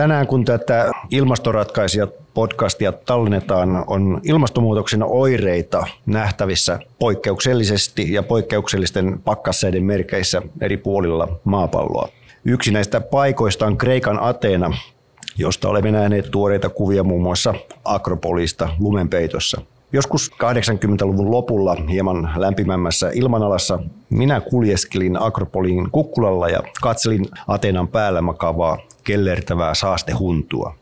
[0.00, 10.42] Tänään kun tätä ilmastoratkaisija podcastia tallennetaan, on ilmastonmuutoksen oireita nähtävissä poikkeuksellisesti ja poikkeuksellisten pakkassäiden merkeissä
[10.60, 12.08] eri puolilla maapalloa.
[12.44, 14.72] Yksi näistä paikoista on Kreikan Ateena,
[15.38, 17.54] josta olemme nähneet tuoreita kuvia muun muassa
[17.84, 19.60] Akropolista lumenpeitossa.
[19.92, 23.78] Joskus 80-luvun lopulla hieman lämpimämmässä ilmanalassa
[24.10, 28.78] minä kuljeskelin Akropolin kukkulalla ja katselin Atenan päällä makavaa
[29.10, 30.74] kellertävää saastehuntua.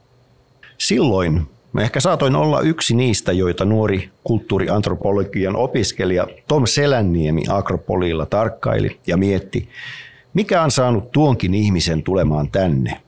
[0.79, 8.98] Silloin Mä ehkä saatoin olla yksi niistä, joita nuori kulttuuriantropologian opiskelija Tom Selänniemi Akropolilla tarkkaili
[9.06, 9.68] ja mietti,
[10.34, 13.00] mikä on saanut tuonkin ihmisen tulemaan tänne.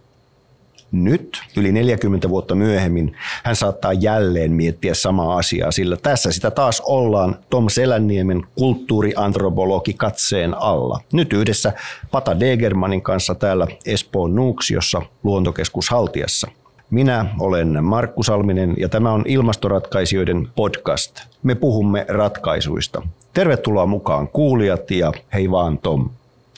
[0.92, 6.82] Nyt, yli 40 vuotta myöhemmin, hän saattaa jälleen miettiä samaa asiaa, sillä tässä sitä taas
[6.86, 11.00] ollaan Tom Selänniemen kulttuuriantropologi katseen alla.
[11.12, 11.72] Nyt yhdessä
[12.10, 16.48] Pata Degermanin kanssa täällä Espoon Nuuksiossa luontokeskus Haltiassa.
[16.90, 21.20] Minä olen Markku Salminen ja tämä on Ilmastoratkaisijoiden podcast.
[21.42, 23.02] Me puhumme ratkaisuista.
[23.34, 26.10] Tervetuloa mukaan kuulijat ja hei vaan Tom.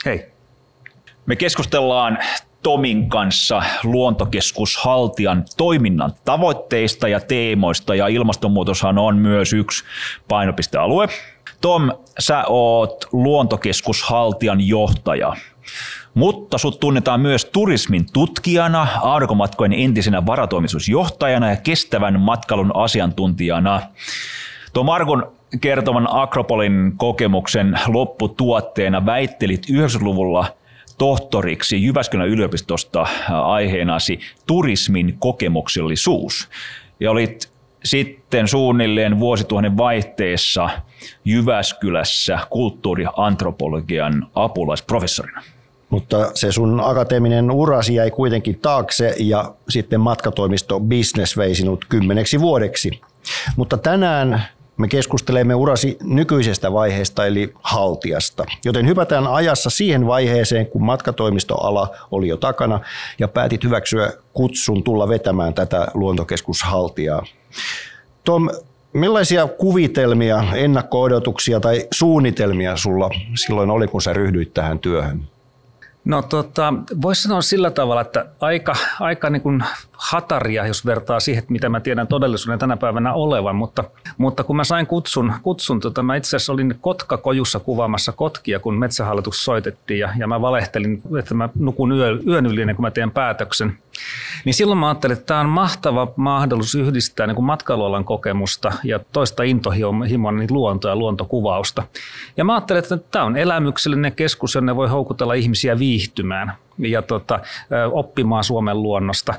[0.05, 0.25] Hei.
[1.25, 2.17] Me keskustellaan
[2.63, 9.83] Tomin kanssa luontokeskus Haltian toiminnan tavoitteista ja teemoista ja ilmastonmuutoshan on myös yksi
[10.27, 11.07] painopistealue.
[11.61, 15.33] Tom, sä oot luontokeskus Haltian johtaja.
[16.13, 23.81] Mutta sut tunnetaan myös turismin tutkijana, aurinkomatkojen entisenä varatoimitusjohtajana ja kestävän matkailun asiantuntijana.
[24.73, 30.45] Tuo Markun kertoman Akropolin kokemuksen lopputuotteena väittelit 90-luvulla–
[30.97, 33.07] tohtoriksi Jyväskylän yliopistosta
[33.43, 36.49] aiheenasi turismin kokemuksellisuus.
[36.99, 40.69] Ja olit sitten suunnilleen vuosituhannen vaihteessa
[41.25, 45.43] Jyväskylässä kulttuuriantropologian apulaisprofessorina.
[45.89, 52.39] Mutta se sun akateeminen urasi jäi kuitenkin taakse ja sitten matkatoimisto Business vei sinut kymmeneksi
[52.39, 53.01] vuodeksi.
[53.55, 54.43] Mutta tänään
[54.77, 62.27] me keskustelemme urasi nykyisestä vaiheesta eli haltiasta, joten hypätään ajassa siihen vaiheeseen, kun matkatoimistoala oli
[62.27, 62.79] jo takana
[63.19, 67.25] ja päätit hyväksyä kutsun tulla vetämään tätä luontokeskushaltiaa.
[68.23, 68.49] Tom,
[68.93, 75.27] millaisia kuvitelmia, ennakko-odotuksia tai suunnitelmia sulla silloin oli, kun sä ryhdyit tähän työhön?
[76.05, 79.63] No tota, voisi sanoa sillä tavalla, että aika, aika niin kuin
[80.03, 83.83] hataria, jos vertaa siihen, mitä mä tiedän todellisuuden tänä päivänä olevan, mutta,
[84.17, 88.79] mutta kun mä sain kutsun, kutsun tota, mä itse asiassa olin Kotka-kojussa kuvaamassa kotkia, kun
[88.79, 92.91] metsähallitus soitettiin ja, ja mä valehtelin, että mä nukun yö, yön yli ennen kuin mä
[92.91, 93.77] teen päätöksen.
[94.45, 99.43] Niin silloin mä ajattelin, että tämä on mahtava mahdollisuus yhdistää niin matkailualan kokemusta ja toista
[99.43, 101.83] intohimoa niin luontoa ja luontokuvausta.
[102.37, 107.39] Ja mä ajattelin, että tämä on elämyksellinen keskus, jonne voi houkutella ihmisiä viihtymään ja tota,
[107.91, 109.33] oppimaan Suomen luonnosta.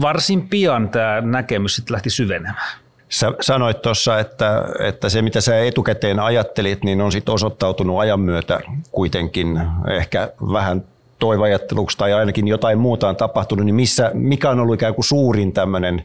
[0.00, 2.78] Varsin pian tämä näkemys sitten lähti syvenemään.
[3.08, 8.20] Sä sanoit tuossa, että, että se mitä sä etukäteen ajattelit, niin on sitten osoittautunut ajan
[8.20, 10.84] myötä kuitenkin ehkä vähän
[11.18, 15.52] toivajatteluksi tai ainakin jotain muuta on tapahtunut, niin missä, mikä on ollut ikään kuin suurin
[15.52, 16.04] tämmöinen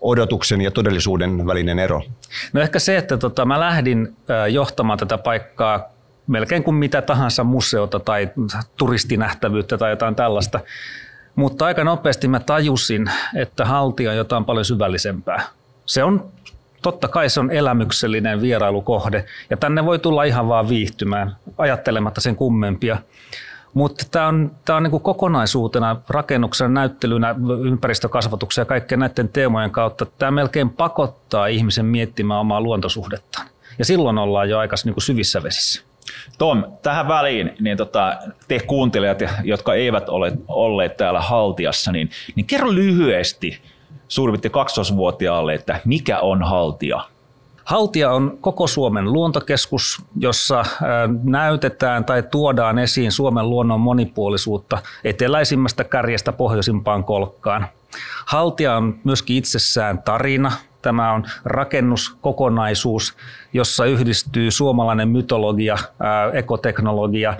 [0.00, 2.02] odotuksen ja todellisuuden välinen ero?
[2.52, 4.16] No ehkä se, että tota, mä lähdin
[4.50, 5.95] johtamaan tätä paikkaa
[6.26, 8.28] melkein kuin mitä tahansa museota tai
[8.76, 10.60] turistinähtävyyttä tai jotain tällaista.
[11.34, 15.42] Mutta aika nopeasti mä tajusin, että haltia on jotain paljon syvällisempää.
[15.86, 16.28] Se on
[16.82, 22.36] totta kai se on elämyksellinen vierailukohde ja tänne voi tulla ihan vaan viihtymään ajattelematta sen
[22.36, 22.96] kummempia.
[23.74, 27.34] Mutta tämä on, tää on niinku kokonaisuutena rakennuksen näyttelynä,
[27.64, 33.46] ympäristökasvatuksen ja kaikkien näiden teemojen kautta, tämä melkein pakottaa ihmisen miettimään omaa luontosuhdettaan.
[33.78, 35.82] Ja silloin ollaan jo aika niinku syvissä vesissä.
[36.38, 38.16] Tom, tähän väliin, niin tota,
[38.48, 43.60] te kuuntelijat, jotka eivät ole olleet täällä haltiassa, niin, niin kerro lyhyesti
[44.08, 47.00] suurin 12-vuotiaalle, että mikä on haltia?
[47.64, 50.64] Haltia on koko Suomen luontokeskus, jossa
[51.22, 57.66] näytetään tai tuodaan esiin Suomen luonnon monipuolisuutta eteläisimmästä kärjestä pohjoisimpaan kolkkaan.
[58.26, 60.52] Haltia on myöskin itsessään tarina,
[60.86, 63.16] Tämä on rakennuskokonaisuus,
[63.52, 65.76] jossa yhdistyy suomalainen mytologia,
[66.32, 67.34] ekoteknologia,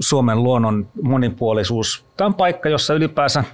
[0.00, 2.04] Suomen luonnon monipuolisuus.
[2.16, 3.44] Tämä on paikka, jossa ylipäänsä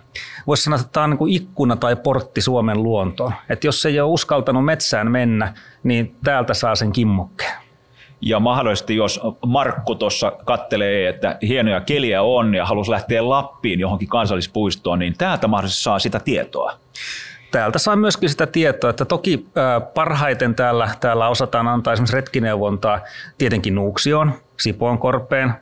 [0.46, 3.32] voisi sanoa, että tämä on niin ikkuna tai portti Suomen luontoon.
[3.48, 7.54] Että jos ei ole uskaltanut metsään mennä, niin täältä saa sen kimmokkeen.
[8.20, 14.08] Ja mahdollisesti, jos Markku tuossa kattelee, että hienoja keliä on ja halusi lähteä Lappiin johonkin
[14.08, 16.72] kansallispuistoon, niin täältä mahdollisesti saa sitä tietoa
[17.54, 19.46] täältä saa myöskin sitä tietoa, että toki
[19.94, 23.00] parhaiten täällä, täällä osataan antaa esimerkiksi retkineuvontaa
[23.38, 25.52] tietenkin Nuuksioon, Sipoonkorpeen,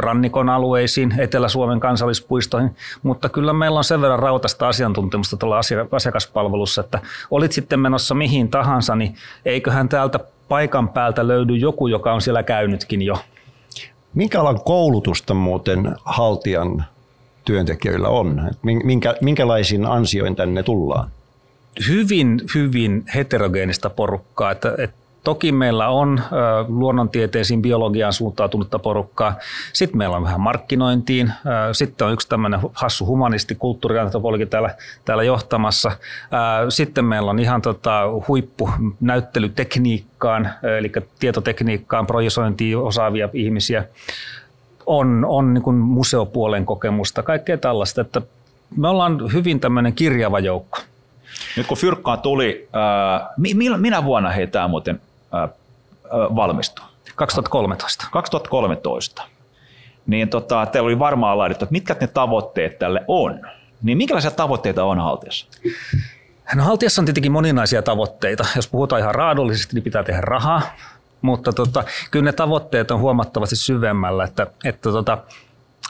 [0.00, 5.60] rannikon alueisiin, Etelä-Suomen kansallispuistoihin, mutta kyllä meillä on sen verran rautasta asiantuntemusta tuolla
[5.92, 6.98] asiakaspalvelussa, että
[7.30, 9.14] olit sitten menossa mihin tahansa, niin
[9.44, 13.16] eiköhän täältä paikan päältä löydy joku, joka on siellä käynytkin jo.
[14.14, 16.84] Minkä alan koulutusta muuten haltijan
[17.44, 18.50] työntekijöillä on?
[18.62, 21.10] Minkä, minkälaisiin ansioin tänne tullaan?
[21.88, 24.50] Hyvin, hyvin heterogeenista porukkaa.
[24.50, 26.20] Että, että Toki meillä on
[26.68, 29.34] luonnontieteisiin, biologiaan suuntautunutta porukkaa.
[29.72, 31.32] Sitten meillä on vähän markkinointiin.
[31.72, 34.74] Sitten on yksi tämmöinen hassu humanisti, kulttuuriantropologi täällä,
[35.04, 35.92] täällä johtamassa.
[36.68, 43.84] Sitten meillä on ihan tota huippu näyttelytekniikkaan, eli tietotekniikkaan, projisointiin osaavia ihmisiä.
[44.86, 48.00] On, on niin museopuolen kokemusta, kaikkea tällaista.
[48.00, 48.22] Että
[48.76, 50.78] me ollaan hyvin tämmöinen kirjava joukko.
[51.56, 55.00] Nyt kun Fyrkkaan tuli, äh, minä vuonna he tämä muuten
[56.12, 56.84] valmistui?
[57.14, 58.06] 2013.
[58.12, 59.22] 2013.
[60.06, 63.40] Niin tota, teillä oli varmaan laadittu, että mitkä ne tavoitteet tälle on.
[63.82, 65.46] Niin minkälaisia tavoitteita on Haltiassa?
[66.54, 68.46] No Haltiassa on tietenkin moninaisia tavoitteita.
[68.56, 70.62] Jos puhutaan ihan raadollisesti, niin pitää tehdä rahaa.
[71.22, 74.24] Mutta tota, kyllä ne tavoitteet on huomattavasti syvemmällä.
[74.24, 75.18] Että, että tota,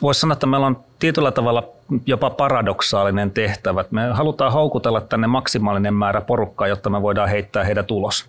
[0.02, 1.69] Voisi sanoa, että meillä on tietyllä tavalla
[2.06, 3.85] jopa paradoksaalinen tehtävä.
[3.91, 8.26] Me halutaan houkutella tänne maksimaalinen määrä porukkaa, jotta me voidaan heittää heidät ulos.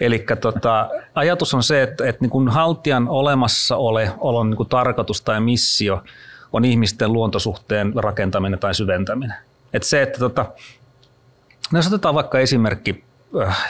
[0.00, 5.40] Eli tota, ajatus on se, että, että niin kuin haltijan olemassaolon niin kuin tarkoitus tai
[5.40, 6.02] missio
[6.52, 9.36] on ihmisten luontosuhteen rakentaminen tai syventäminen.
[9.72, 10.46] Et se, että tota,
[11.72, 13.04] no jos otetaan vaikka esimerkki,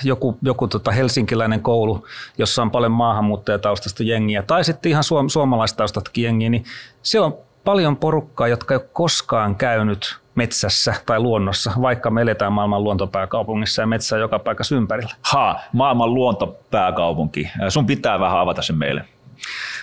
[0.05, 2.07] joku, joku tota helsinkiläinen koulu,
[2.39, 6.65] jossa on paljon maahanmuuttajataustasta jengiä, tai sitten ihan suom- suomalaistaustastakin jengiä, niin
[7.03, 12.53] siellä on paljon porukkaa, jotka ei ole koskaan käynyt metsässä tai luonnossa, vaikka me eletään
[12.53, 15.15] maailman luontopääkaupungissa ja metsä joka paikassa ympärillä.
[15.23, 17.51] Ha, maailman luontopääkaupunki.
[17.69, 19.05] Sun pitää vähän avata sen meille.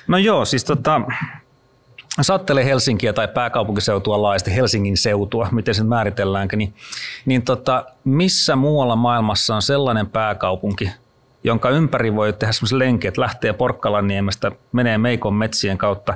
[0.07, 1.01] No joo, siis tota,
[2.21, 6.73] Sattele Helsinkiä tai pääkaupunkiseutua laajasti, Helsingin seutua, miten se määritelläänkö, niin,
[7.25, 10.91] niin tota, missä muualla maailmassa on sellainen pääkaupunki,
[11.43, 16.13] jonka ympäri voi tehdä semmoisen lenkin, että lähtee Porkkalanniemestä, menee Meikon metsien kautta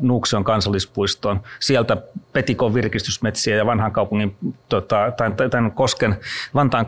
[0.00, 1.96] Nuuksion kansallispuistoon, sieltä
[2.32, 4.36] Petikon virkistysmetsiä ja vanhan kaupungin,
[4.68, 6.16] tota, tai tämän kosken,
[6.54, 6.86] Vantaan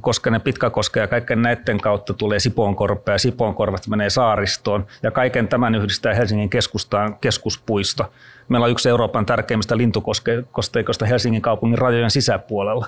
[0.00, 0.40] kosken ja
[1.02, 6.50] ja kaiken näiden kautta tulee Sipoonkorpe ja Sipoonkorvasta menee saaristoon ja kaiken tämän yhdistää Helsingin
[6.50, 8.12] keskustaan keskuspuisto.
[8.48, 12.86] Meillä on yksi Euroopan tärkeimmistä lintukosteikosta Helsingin kaupungin rajojen sisäpuolella.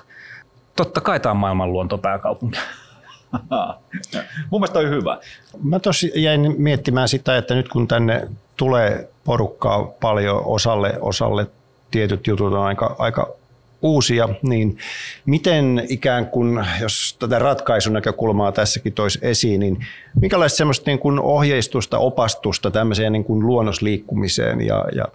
[0.75, 2.59] Totta kai tämä on maailman luontopääkaupunki.
[4.49, 5.17] Mun mielestä on hyvä.
[5.63, 8.27] Mä tosi jäin miettimään sitä, että nyt kun tänne
[8.57, 11.47] tulee porukkaa paljon osalle, osalle
[11.91, 13.35] tietyt jutut on aika, aika
[13.81, 14.77] uusia, niin
[15.25, 19.85] miten ikään kuin, jos tätä ratkaisun näkökulmaa tässäkin toisi esiin, niin
[20.21, 25.05] minkälaista semmoista niin kuin ohjeistusta, opastusta tämmöiseen niin kuin luonnosliikkumiseen ja, ja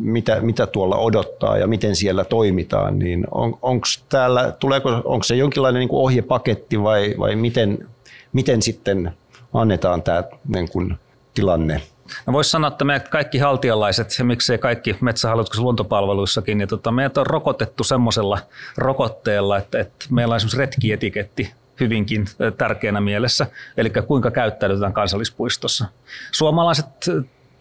[0.00, 5.36] mitä, mitä tuolla odottaa ja miten siellä toimitaan, niin on, onko täällä, tuleeko, onko se
[5.36, 7.88] jonkinlainen niin kuin ohjepaketti vai, vai miten,
[8.32, 9.12] miten sitten
[9.52, 10.98] annetaan tämä niin kuin,
[11.34, 11.82] tilanne?
[12.26, 17.18] No voisi sanoa, että me kaikki haltialaiset ja miksei kaikki metsähallituksen luontopalveluissakin, niin tota, meidät
[17.18, 18.38] on rokotettu semmoisella
[18.76, 22.26] rokotteella, että, että meillä on esimerkiksi retkietiketti hyvinkin
[22.58, 23.46] tärkeänä mielessä,
[23.76, 25.84] eli kuinka käyttäydytään kansallispuistossa.
[26.32, 26.86] Suomalaiset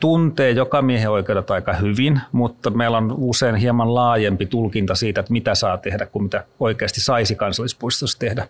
[0.01, 5.33] tuntee joka miehen oikeudet aika hyvin, mutta meillä on usein hieman laajempi tulkinta siitä, että
[5.33, 8.47] mitä saa tehdä kuin mitä oikeasti saisi kansallispuistossa tehdä.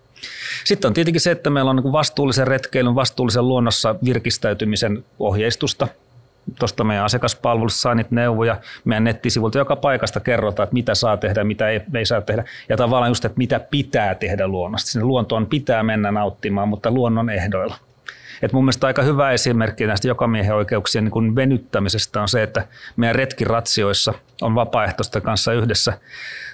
[0.63, 5.87] Sitten on tietenkin se, että meillä on niin vastuullisen retkeilyn, vastuullisen luonnossa virkistäytymisen ohjeistusta.
[6.59, 8.57] Tuosta meidän asiakaspalvelussa saa niitä neuvoja.
[8.85, 12.43] Meidän nettisivuilta joka paikasta kerrotaan, että mitä saa tehdä, mitä ei, ei saa tehdä.
[12.69, 14.91] Ja tavallaan just, että mitä pitää tehdä luonnosta.
[14.91, 17.75] Sinne luontoon pitää mennä nauttimaan, mutta luonnon ehdoilla.
[18.41, 23.15] Et mun mielestä aika hyvä esimerkki näistä jokamiehen oikeuksien niin venyttämisestä on se, että meidän
[23.15, 25.93] retkiratsioissa on vapaaehtoisten kanssa yhdessä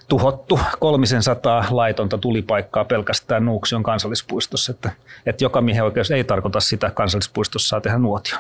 [0.08, 4.72] tuhottu kolmisen sataa laitonta tulipaikkaa pelkästään Nuuksion kansallispuistossa.
[4.72, 4.92] Että,
[5.26, 8.38] että jokamiehen oikeus ei tarkoita sitä, että kansallispuistossa saa tehdä nuotio.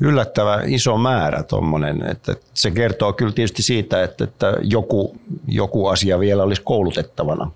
[0.00, 5.16] Yllättävä iso määrä tuommoinen, että se kertoo kyllä tietysti siitä, että, että joku,
[5.48, 7.50] joku asia vielä olisi koulutettavana.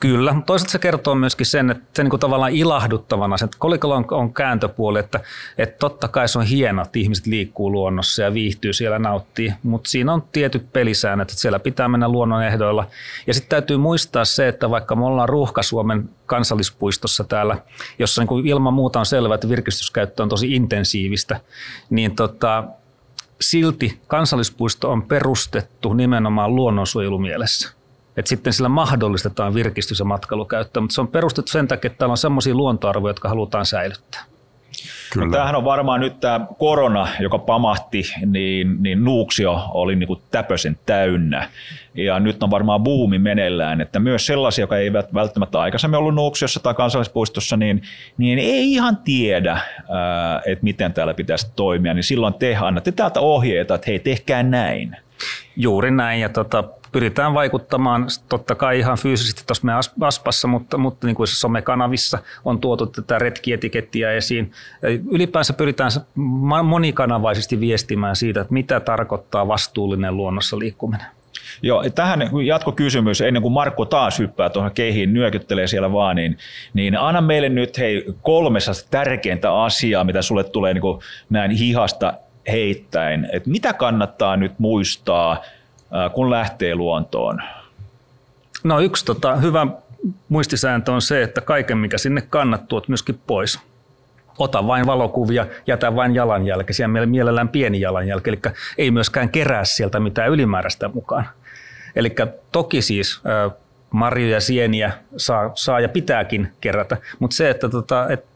[0.00, 4.04] Kyllä, mutta toisaalta se kertoo myöskin sen, että se niin tavallaan ilahduttavana, että kolikolla on,
[4.10, 5.20] on kääntöpuoli, että,
[5.58, 9.90] että totta kai se on hienoa, että ihmiset liikkuu luonnossa ja viihtyy siellä, nauttii, mutta
[9.90, 12.86] siinä on tietyt pelisäännöt, että siellä pitää mennä luonnon ehdoilla.
[13.26, 17.56] Ja sitten täytyy muistaa se, että vaikka me ollaan Ruuhka-Suomen kansallispuistossa täällä,
[17.98, 21.40] jossa niin ilman muuta on selvää, että virkistyskäyttö on tosi intensiivistä,
[21.90, 22.64] niin tota,
[23.40, 27.75] silti kansallispuisto on perustettu nimenomaan luonnonsuojelumielessä
[28.16, 32.12] että sitten sillä mahdollistetaan virkistys- ja matkailukäyttöä, mutta se on perustettu sen takia, että täällä
[32.12, 34.24] on sellaisia luontoarvoja, jotka halutaan säilyttää.
[35.12, 35.26] Kyllä.
[35.26, 40.20] No, tämähän on varmaan nyt tämä korona, joka pamahti, niin, niin Nuuksio oli niin kuin
[40.30, 41.48] täpösen täynnä.
[41.94, 46.60] Ja nyt on varmaan buumi meneillään, että myös sellaisia, jotka eivät välttämättä aikaisemmin ollut Nuuksiossa
[46.60, 47.82] tai kansallispuistossa, niin,
[48.18, 49.58] niin ei ihan tiedä,
[50.46, 51.94] että miten täällä pitäisi toimia.
[51.94, 54.96] Niin silloin te annatte täältä ohjeita, että hei, tehkää näin.
[55.56, 61.06] Juuri näin, ja tota, pyritään vaikuttamaan totta kai ihan fyysisesti tuossa meidän Aspassa, mutta, mutta
[61.06, 64.52] niin kuin somekanavissa on tuotu tätä retkietikettiä esiin.
[65.10, 65.90] Ylipäänsä pyritään
[66.64, 71.06] monikanavaisesti viestimään siitä, että mitä tarkoittaa vastuullinen luonnossa liikkuminen.
[71.62, 76.38] Joo, tähän jatkokysymys, ennen kuin Markku taas hyppää tuohon kehiin, nyökyttelee siellä vaan, niin,
[76.74, 80.82] niin anna meille nyt hei kolmessa tärkeintä asiaa, mitä sulle tulee niin
[81.30, 82.14] näin hihasta
[82.52, 85.42] heittäin, että mitä kannattaa nyt muistaa,
[86.12, 87.42] kun lähtee luontoon?
[88.64, 89.66] No yksi tota, hyvä
[90.28, 93.60] muistisääntö on se, että kaiken mikä sinne kannat tuot myöskin pois.
[94.38, 98.38] Ota vain valokuvia, jätä vain jalanjälki, siellä mielellään pieni jalanjälki, eli
[98.78, 101.28] ei myöskään kerää sieltä mitään ylimääräistä mukaan.
[101.96, 102.14] Eli
[102.52, 103.20] toki siis
[103.90, 108.26] marjoja, sieniä saa, saa ja pitääkin kerätä, mutta se, että, tota, että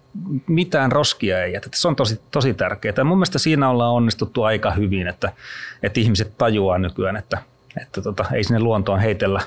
[0.47, 1.77] mitään roskia ei jätetä.
[1.77, 3.05] Se on tosi, tosi tärkeää.
[3.05, 5.33] Mun mielestä siinä ollaan onnistuttu aika hyvin, että,
[5.83, 7.39] että ihmiset tajuaa nykyään, että,
[7.83, 9.41] että tota, ei sinne luontoon heitellä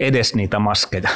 [0.00, 1.08] edes niitä maskeja.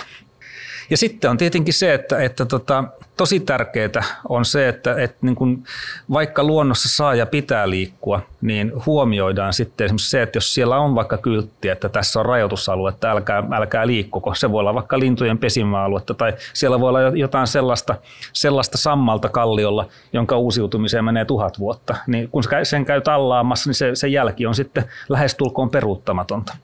[0.90, 2.84] Ja sitten on tietenkin se, että, että tota,
[3.16, 5.64] tosi tärkeää on se, että, että niin kun
[6.12, 10.94] vaikka luonnossa saa ja pitää liikkua, niin huomioidaan sitten esimerkiksi se, että jos siellä on
[10.94, 14.34] vaikka kyltti, että tässä on rajoitusalue, että älkää, älkää liikkuko.
[14.34, 17.94] Se voi olla vaikka lintujen pesimäaluetta tai siellä voi olla jotain sellaista,
[18.32, 21.96] sellaista sammalta kalliolla, jonka uusiutumiseen menee tuhat vuotta.
[22.06, 26.56] Niin kun sen käy tallaamassa, niin se, se jälki on sitten lähestulkoon peruuttamatonta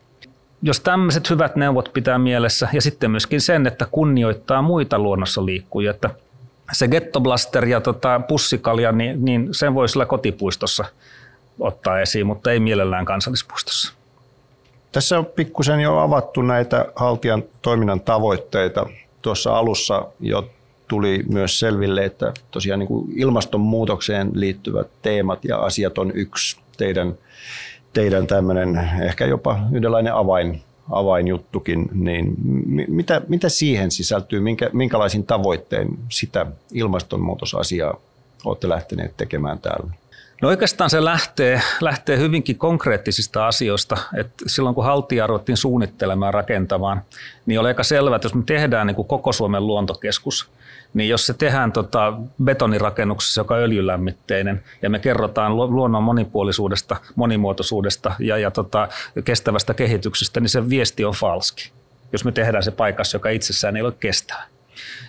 [0.63, 5.91] jos tämmöiset hyvät neuvot pitää mielessä ja sitten myöskin sen, että kunnioittaa muita luonnossa liikkujia,
[5.91, 6.11] että
[6.73, 10.85] se gettoblaster ja tota pussikalja, niin, niin sen voi sillä kotipuistossa
[11.61, 13.93] ottaa esiin, mutta ei mielellään kansallispuistossa.
[14.93, 18.87] Tässä on pikkusen jo avattu näitä haltijan toiminnan tavoitteita.
[19.23, 20.51] Tuossa alussa jo
[20.89, 27.15] tuli myös selville, että tosiaan niin kuin ilmastonmuutokseen liittyvät teemat ja asiat on yksi teidän
[27.93, 32.35] teidän tämmöinen ehkä jopa yhdenlainen avain, avainjuttukin, niin
[32.89, 38.01] mitä, mitä siihen sisältyy, minkä, minkälaisin tavoitteen sitä ilmastonmuutosasiaa
[38.45, 39.91] olette lähteneet tekemään täällä?
[40.43, 43.97] No oikeastaan se lähtee, lähtee hyvinkin konkreettisista asioista.
[44.17, 47.03] että silloin kun haltia ruvettiin suunnittelemaan rakentamaan,
[47.47, 50.51] niin oli aika selvää, että jos me tehdään niin kuin koko Suomen luontokeskus,
[50.95, 52.13] niin jos se tehdään tota
[52.45, 58.89] betonirakennuksessa, joka on öljylämmitteinen, ja me kerrotaan luonnon monipuolisuudesta, monimuotoisuudesta ja, ja tota,
[59.25, 61.71] kestävästä kehityksestä, niin se viesti on falski,
[62.13, 64.43] jos me tehdään se paikassa, joka itsessään ei ole kestävä.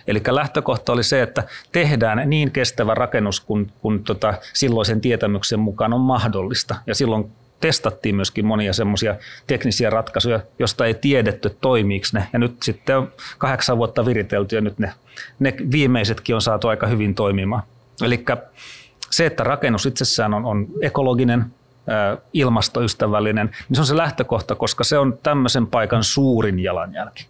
[0.06, 5.92] Eli lähtökohta oli se, että tehdään niin kestävä rakennus kuin, kuin tota, silloisen tietämyksen mukaan
[5.92, 6.76] on mahdollista.
[6.86, 12.28] Ja silloin testattiin myöskin monia semmoisia teknisiä ratkaisuja, joista ei tiedetty, toimiiko ne.
[12.32, 14.92] Ja nyt sitten on kahdeksan vuotta viritelty ja nyt ne,
[15.38, 17.62] ne viimeisetkin on saatu aika hyvin toimimaan.
[18.02, 18.24] Eli
[19.10, 21.46] se, että rakennus itsessään on, on ekologinen,
[22.32, 27.26] ilmastoystävällinen, niin se on se lähtökohta, koska se on tämmöisen paikan suurin jalanjälki.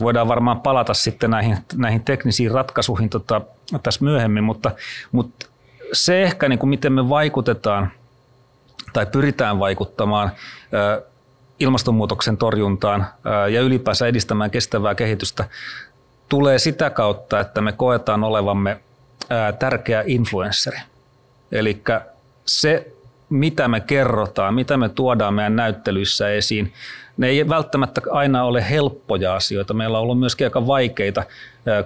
[0.00, 3.40] Voidaan varmaan palata sitten näihin, näihin teknisiin ratkaisuihin tota,
[3.82, 4.70] tässä myöhemmin, mutta,
[5.12, 5.46] mutta
[5.92, 7.92] se ehkä, niin kuin miten me vaikutetaan–
[8.92, 10.30] tai pyritään vaikuttamaan
[11.60, 13.06] ilmastonmuutoksen torjuntaan
[13.52, 15.44] ja ylipäänsä edistämään kestävää kehitystä,
[16.28, 18.80] tulee sitä kautta, että me koetaan olevamme
[19.58, 20.78] tärkeä influenssari.
[21.52, 21.82] Eli
[22.46, 22.92] se,
[23.32, 26.72] mitä me kerrotaan, mitä me tuodaan meidän näyttelyissä esiin,
[27.16, 29.74] ne ei välttämättä aina ole helppoja asioita.
[29.74, 31.22] Meillä on ollut myöskin aika vaikeita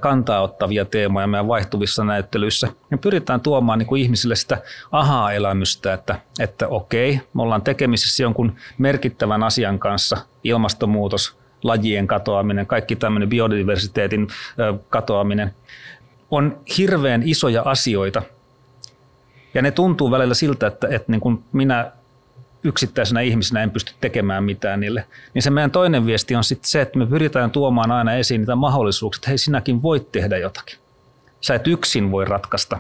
[0.00, 2.68] kantaa ottavia teemoja meidän vaihtuvissa näyttelyissä.
[2.90, 4.58] Me pyritään tuomaan niin kuin ihmisille sitä
[4.92, 12.96] ahaa-elämystä, että, että okei, me ollaan tekemisissä jonkun merkittävän asian kanssa, ilmastonmuutos, lajien katoaminen, kaikki
[12.96, 14.28] tämmöinen biodiversiteetin
[14.88, 15.54] katoaminen,
[16.30, 18.22] on hirveän isoja asioita.
[19.56, 21.92] Ja ne tuntuu välillä siltä, että, että niin kuin minä
[22.64, 25.06] yksittäisenä ihmisenä en pysty tekemään mitään niille.
[25.34, 28.54] Niin se meidän toinen viesti on sitten se, että me pyritään tuomaan aina esiin niitä
[28.54, 30.78] mahdollisuuksia, että hei sinäkin voit tehdä jotakin.
[31.40, 32.78] Sä et yksin voi ratkaista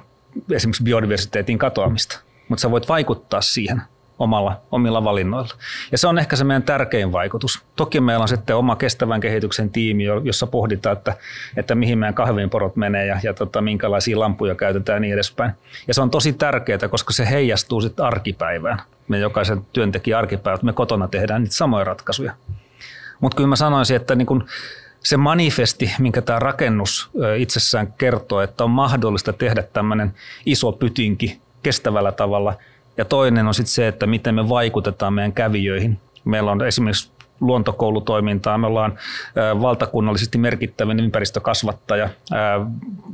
[0.50, 3.82] esimerkiksi biodiversiteetin katoamista, mutta sä voit vaikuttaa siihen
[4.18, 5.54] omalla, omilla valinnoilla.
[5.92, 7.64] Ja se on ehkä se meidän tärkein vaikutus.
[7.76, 11.14] Toki meillä on sitten oma kestävän kehityksen tiimi, jossa pohditaan, että,
[11.56, 15.52] että mihin meidän kahvinporot menee ja, ja tota, minkälaisia lampuja käytetään ja niin edespäin.
[15.88, 18.78] Ja se on tosi tärkeää, koska se heijastuu sitten arkipäivään.
[19.08, 22.32] Me jokaisen työntekijän arkipäivät, me kotona tehdään niitä samoja ratkaisuja.
[23.20, 24.46] Mutta kyllä mä sanoisin, että niin kun
[25.02, 30.14] se manifesti, minkä tämä rakennus itsessään kertoo, että on mahdollista tehdä tämmöinen
[30.46, 32.54] iso pytinki kestävällä tavalla.
[32.96, 35.98] Ja toinen on sitten se, että miten me vaikutetaan meidän kävijöihin.
[36.24, 37.10] Meillä on esimerkiksi
[37.40, 38.58] luontokoulutoimintaa.
[38.58, 38.98] Me ollaan
[39.60, 42.08] valtakunnallisesti merkittävin ympäristökasvattaja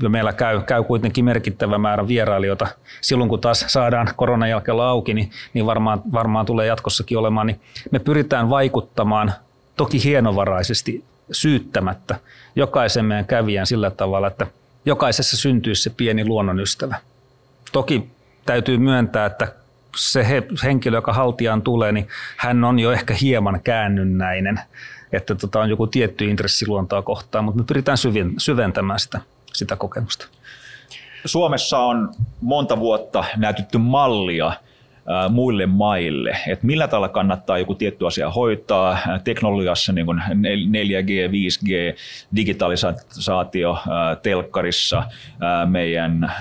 [0.03, 2.67] ja meillä käy, käy kuitenkin merkittävä määrä vierailijoita.
[3.01, 7.47] Silloin kun taas saadaan koronan jälkeen auki, niin, niin varmaan, varmaan tulee jatkossakin olemaan.
[7.47, 7.61] Niin
[7.91, 9.33] me pyritään vaikuttamaan
[9.77, 12.19] toki hienovaraisesti syyttämättä
[12.57, 14.47] jokaisen meidän kävijän sillä tavalla, että
[14.85, 16.97] jokaisessa syntyisi se pieni luonnonystävä.
[17.73, 18.11] Toki
[18.47, 19.53] täytyy myöntää, että
[19.97, 20.27] se
[20.65, 24.61] henkilö, joka haltiaan tulee, niin hän on jo ehkä hieman käännynnäinen,
[25.13, 27.99] että tota on joku tietty intressi luontoa kohtaan, mutta me pyritään
[28.39, 29.21] syventämään sitä,
[29.53, 30.27] sitä kokemusta.
[31.25, 34.53] Suomessa on monta vuotta näytetty mallia
[35.31, 41.97] muille maille, että millä tavalla kannattaa joku tietty asia hoitaa teknologiassa, niin kuin 4G, 5G,
[42.37, 43.79] digitalisaatio
[44.23, 45.03] telkkarissa,
[45.67, 46.33] meidän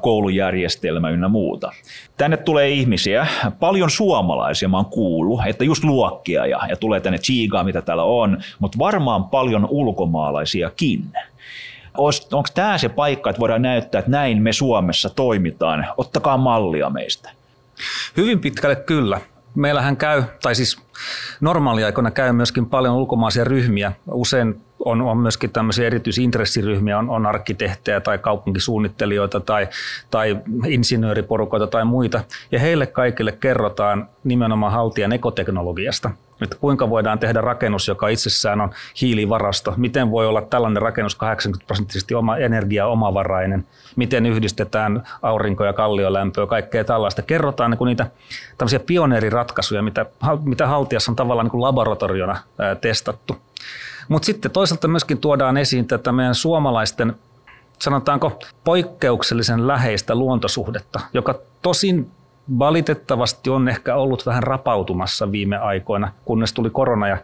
[0.00, 1.72] koulujärjestelmä ynnä muuta.
[2.16, 3.26] Tänne tulee ihmisiä,
[3.60, 8.04] paljon suomalaisia, mä oon kuullut, että just luokkia ja, ja tulee tänne chigaa, mitä täällä
[8.04, 11.04] on, mutta varmaan paljon ulkomaalaisiakin
[12.32, 17.30] onko tämä se paikka, että voidaan näyttää, että näin me Suomessa toimitaan, ottakaa mallia meistä.
[18.16, 19.20] Hyvin pitkälle kyllä.
[19.54, 20.78] Meillähän käy, tai siis
[21.40, 23.92] normaaliaikoina käy myöskin paljon ulkomaisia ryhmiä.
[24.10, 29.68] Usein on, on myöskin tämmöisiä erityisintressiryhmiä, on, on arkkitehtejä tai kaupunkisuunnittelijoita tai,
[30.10, 32.24] tai insinööriporukoita tai muita.
[32.52, 36.10] Ja heille kaikille kerrotaan nimenomaan haltijan ekoteknologiasta–
[36.42, 39.74] että kuinka voidaan tehdä rakennus, joka itsessään on hiilivarasto.
[39.76, 43.66] Miten voi olla tällainen rakennus 80 prosenttisesti oma energia omavarainen.
[43.96, 47.22] Miten yhdistetään aurinko- ja kalliolämpöä, kaikkea tällaista.
[47.22, 48.06] Kerrotaan niin niitä
[48.58, 50.06] tämmöisiä pioneeriratkaisuja, mitä,
[50.44, 53.36] mitä haltiassa on tavallaan niin laboratoriona ää, testattu.
[54.08, 57.14] Mutta sitten toisaalta myöskin tuodaan esiin tätä meidän suomalaisten
[57.78, 62.10] sanotaanko poikkeuksellisen läheistä luontosuhdetta, joka tosin
[62.58, 67.18] valitettavasti on ehkä ollut vähän rapautumassa viime aikoina, kunnes tuli korona ja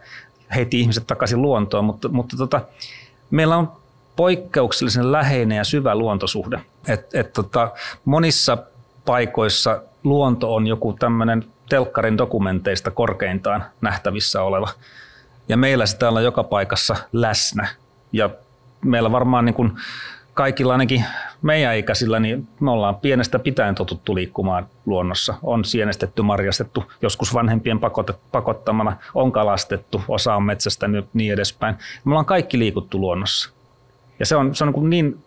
[0.55, 2.61] heitti ihmiset takaisin luontoon, mutta, mutta tota,
[3.31, 3.71] meillä on
[4.15, 6.61] poikkeuksellisen läheinen ja syvä luontosuhde.
[6.87, 7.71] Et, et tota,
[8.05, 8.57] monissa
[9.05, 14.69] paikoissa luonto on joku tämmöinen telkkarin dokumenteista korkeintaan nähtävissä oleva.
[15.47, 17.67] Ja meillä sitä on joka paikassa läsnä.
[18.11, 18.29] Ja
[18.85, 19.71] meillä varmaan niin kuin
[20.33, 21.05] kaikilla ainakin
[21.41, 25.33] meidän ikäisillä, niin me ollaan pienestä pitäen totuttu liikkumaan luonnossa.
[25.43, 27.79] On sienestetty, marjastettu, joskus vanhempien
[28.31, 31.75] pakottamana, on kalastettu, osa on metsästä niin edespäin.
[32.05, 33.49] Me ollaan kaikki liikuttu luonnossa.
[34.19, 35.23] Ja se on, se on niin, niin,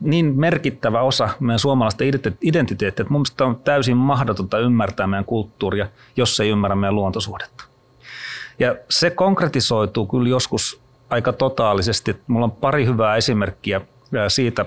[0.00, 2.04] niin merkittävä osa meidän suomalaista
[2.42, 7.64] identiteettiä, että mun mielestä on täysin mahdotonta ymmärtää meidän kulttuuria, jos ei ymmärrä meidän luontosuhdetta.
[8.58, 12.16] Ja se konkretisoituu kyllä joskus aika totaalisesti.
[12.26, 13.80] Mulla on pari hyvää esimerkkiä
[14.28, 14.64] siitä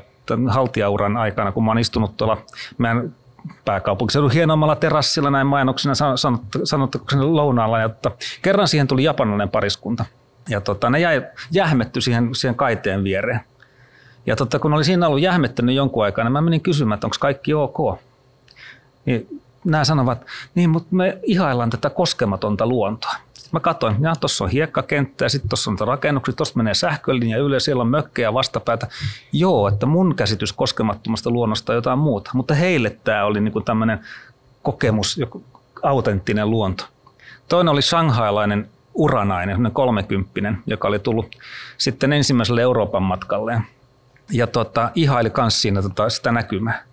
[0.48, 2.38] haltijauran aikana, kun mä oon istunut tuolla
[2.78, 3.16] meidän
[3.66, 5.96] pääkaupunkiseudun hienommalla terassilla näin mainoksena
[6.64, 7.90] sanottu sen lounaalla.
[7.90, 10.06] Tota, kerran siihen tuli japanilainen pariskunta.
[10.50, 13.40] Ja tota, ne jäi jähmetty siihen, siihen kaiteen viereen.
[14.26, 17.18] Ja tota, kun oli siinä ollut jähmettänyt jonkun aikaa, niin mä menin kysymään, että onko
[17.20, 18.00] kaikki ok.
[19.06, 23.16] Niin nämä sanovat, niin mutta me ihaillaan tätä koskematonta luontoa.
[23.52, 27.66] Mä katsoin, ja tuossa on hiekkakenttä ja sitten tuossa on rakennuksia, tuossa menee sähkölinja ylös,
[27.66, 28.88] siellä on mökkejä vastapäätä.
[29.32, 34.00] Joo, että mun käsitys koskemattomasta luonnosta on jotain muuta, mutta heille tämä oli niinku tämmöinen
[34.64, 35.44] kokemus, joku
[35.84, 36.86] autenttinen luonto.
[37.50, 41.36] Toinen oli shanghailainen uranainen, kolmekymppinen, joka oli tullut
[41.78, 43.62] sitten ensimmäiselle Euroopan matkalle
[44.32, 46.84] ja tota, ihaili myös siinä tota, sitä näkymää.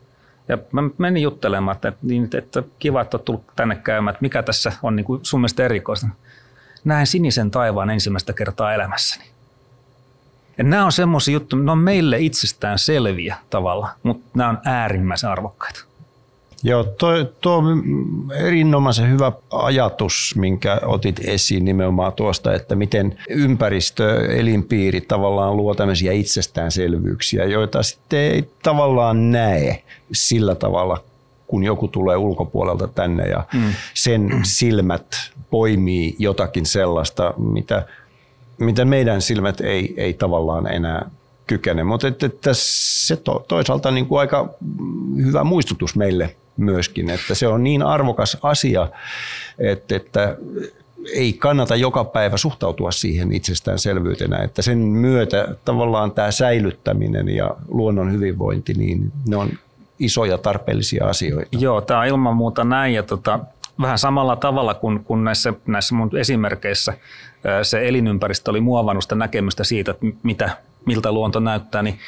[0.49, 4.43] Ja mä menin juttelemaan, että, niin, että kiva, että olet tullut tänne käymään, että mikä
[4.43, 6.07] tässä on niin kuin sun mielestä erikoista
[6.87, 9.25] näen sinisen taivaan ensimmäistä kertaa elämässäni.
[10.59, 15.31] Ja nämä on semmoisia juttuja, ne on meille itsestään selviä tavalla, mutta nämä on äärimmäisen
[15.31, 15.85] arvokkaita.
[16.63, 17.83] Joo, tuo, tuo on
[18.39, 26.13] erinomaisen hyvä ajatus, minkä otit esiin nimenomaan tuosta, että miten ympäristö, elinpiiri tavallaan luo tämmöisiä
[26.13, 31.05] itsestäänselvyyksiä, joita sitten ei tavallaan näe sillä tavalla,
[31.47, 33.73] kun joku tulee ulkopuolelta tänne ja mm.
[33.95, 35.07] sen silmät
[35.51, 37.87] poimii jotakin sellaista, mitä,
[38.59, 41.11] mitä meidän silmät ei, ei tavallaan enää
[41.47, 41.85] kykene.
[41.85, 44.55] Mutta että, että se to, toisaalta niin kuin aika
[45.25, 48.89] hyvä muistutus meille myöskin, että se on niin arvokas asia,
[49.59, 50.37] että, että
[51.15, 58.13] ei kannata joka päivä suhtautua siihen itsestäänselvyytenä, että sen myötä tavallaan tämä säilyttäminen ja luonnon
[58.13, 59.51] hyvinvointi, niin ne on
[59.99, 61.57] isoja tarpeellisia asioita.
[61.59, 63.39] Joo, tämä on ilman muuta näin ja tota,
[63.81, 66.93] vähän samalla tavalla kuin, kuin näissä, näissä mun esimerkkeissä
[67.63, 70.51] se elinympäristö oli muovannut sitä näkemystä siitä, että mitä,
[70.85, 71.99] miltä luonto näyttää, niin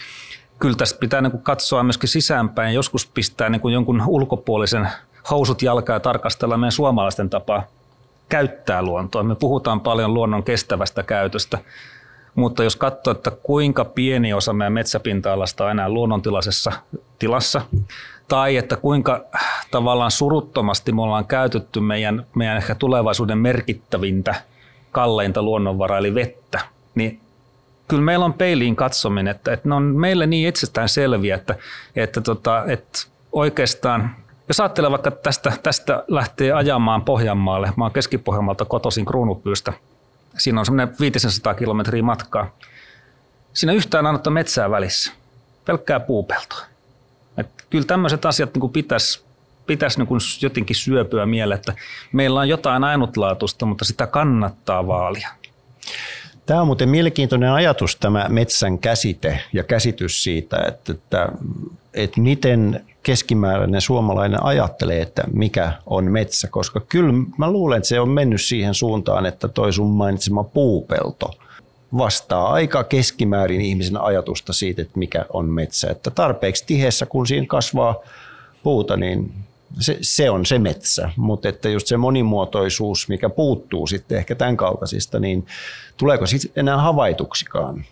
[0.59, 2.75] kyllä tästä pitää niin kuin katsoa myöskin sisäänpäin.
[2.75, 4.89] Joskus pistää niin kuin jonkun ulkopuolisen
[5.31, 7.63] housut jalkaa ja tarkastella meidän suomalaisten tapaa
[8.29, 9.23] käyttää luontoa.
[9.23, 11.59] Me puhutaan paljon luonnon kestävästä käytöstä,
[12.39, 16.73] mutta jos katsoo, että kuinka pieni osa meidän metsäpinta-alasta on enää luonnontilaisessa
[17.19, 17.61] tilassa,
[18.29, 19.25] tai että kuinka
[19.71, 24.35] tavallaan suruttomasti me ollaan käytetty meidän, meidän ehkä tulevaisuuden merkittävintä,
[24.93, 26.61] kalleinta luonnonvaraa, eli vettä,
[26.95, 27.21] niin
[27.89, 31.55] kyllä meillä on peiliin katsominen, että, että ne on meille niin itsestään selviä, että,
[31.97, 32.99] että, tota, että
[33.33, 34.11] oikeastaan
[34.49, 39.73] jos ajattelee vaikka tästä, tästä lähtee ajamaan Pohjanmaalle, mä oon Keski-Pohjanmaalta kotoisin Kruunupyystä,
[40.39, 42.57] siinä on semmoinen 500 kilometriä matkaa.
[43.53, 45.13] Siinä yhtään annetta metsää välissä,
[45.65, 46.61] pelkkää puupeltoa.
[47.37, 49.29] Et kyllä tämmöiset asiat niin pitäisi
[49.69, 51.75] pitäisi niin jotenkin syöpyä mieleen, että
[52.13, 55.29] meillä on jotain ainutlaatuista, mutta sitä kannattaa vaalia.
[56.47, 61.29] Tämä on muuten mielenkiintoinen ajatus, tämä metsän käsite ja käsitys siitä, että, että,
[61.95, 68.01] että miten keskimääräinen suomalainen ajattelee, että mikä on metsä, koska kyllä mä luulen, että se
[68.01, 71.31] on mennyt siihen suuntaan, että toi sun mainitsema puupelto
[71.99, 75.91] vastaa aika keskimäärin ihmisen ajatusta siitä, että mikä on metsä.
[75.91, 77.97] Että tarpeeksi tiheessä, kun siinä kasvaa
[78.63, 79.33] puuta, niin
[79.81, 84.57] se, se on se metsä, mutta että just se monimuotoisuus, mikä puuttuu sitten ehkä tämän
[84.57, 85.47] kaltaisista, niin
[85.97, 87.85] tuleeko sitten enää havaituksikaan?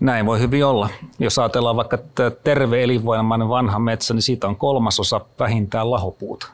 [0.00, 0.88] Näin voi hyvin olla.
[1.18, 1.98] Jos ajatellaan vaikka
[2.44, 6.46] terve elinvoimainen vanha metsä, niin siitä on kolmasosa vähintään lahopuuta.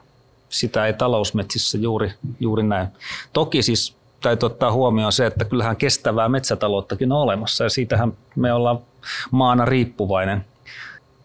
[0.49, 2.87] Sitä ei talousmetsissä juuri, juuri näy.
[3.33, 8.53] Toki siis täytyy ottaa huomioon se, että kyllähän kestävää metsätalouttakin on olemassa ja siitähän me
[8.53, 8.79] ollaan
[9.31, 10.45] maana riippuvainen.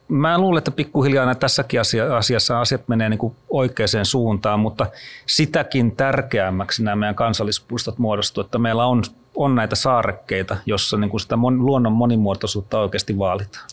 [0.07, 1.81] Mä luulen, että pikkuhiljaa tässäkin
[2.17, 4.85] asiassa asiat menee niin oikeaan suuntaan, mutta
[5.25, 9.03] sitäkin tärkeämmäksi nämä meidän kansallispuistot muodostuu, että meillä on
[9.37, 13.67] on näitä saarekkeita, jossa niin kuin sitä mon, luonnon monimuotoisuutta oikeasti vaalitaan.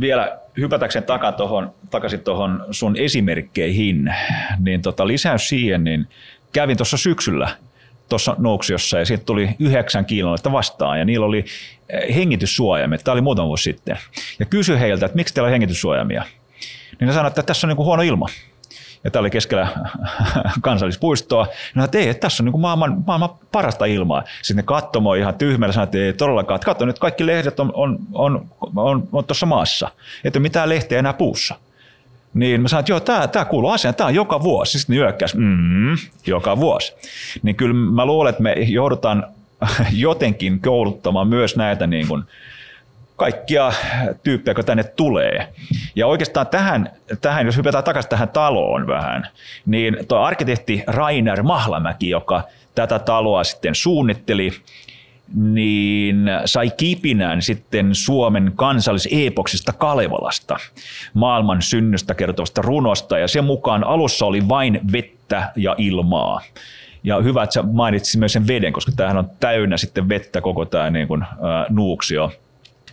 [0.00, 4.14] Vielä hypätäkseen takaa tohon, takaisin tuohon sun esimerkkeihin,
[4.58, 6.08] niin tota, lisäys siihen, niin
[6.52, 7.48] kävin tuossa syksyllä
[8.08, 11.44] tuossa Nouksiossa ja siitä tuli yhdeksän kilometriä vastaan ja niillä oli
[11.88, 13.04] eh, hengityssuojaimet.
[13.04, 13.98] Tämä oli muutama vuosi sitten.
[14.38, 16.24] Ja kysyi heiltä, että miksi teillä on hengityssuojaimia.
[17.00, 18.26] Niin ne sanoivat, että tässä on niin kuin huono ilma
[19.04, 19.68] ja tämä oli keskellä
[20.60, 21.46] kansallispuistoa.
[21.74, 24.22] No, että ei, tässä on niin maailman, maailman parasta ilmaa.
[24.42, 26.56] Sitten ne katsomoi ihan tyhmällä sanoi, että ei todellakaan.
[26.56, 29.90] Että katso nyt kaikki lehdet on, on, on, on, on tuossa maassa.
[30.24, 31.54] Että mitään lehteä enää puussa.
[32.34, 34.78] Niin mä sanoin, että joo, tämä, tämä kuuluu asiaan, tämä on joka vuosi.
[34.78, 36.92] Sitten ne yökkäs, mm, joka vuosi.
[37.42, 39.26] Niin kyllä mä luulen, että me joudutaan
[39.92, 42.24] jotenkin kouluttamaan myös näitä niin kuin,
[43.16, 43.72] kaikkia
[44.22, 45.52] tyyppejä, jotka tänne tulee.
[45.96, 49.28] Ja oikeastaan tähän, tähän jos hypätään takaisin tähän taloon vähän,
[49.66, 52.42] niin tuo arkkitehti Rainer Mahlamäki, joka
[52.74, 54.50] tätä taloa sitten suunnitteli,
[55.34, 60.56] niin sai kipinään sitten Suomen kansalliseepoksista Kalevalasta,
[61.14, 66.40] maailman synnystä kertovasta runosta, ja sen mukaan alussa oli vain vettä ja ilmaa.
[67.04, 70.64] Ja hyvä, että sä mainitsit myös sen veden, koska tämähän on täynnä sitten vettä koko
[70.64, 71.26] tämä niin kuin, ä,
[71.68, 72.32] nuuksio.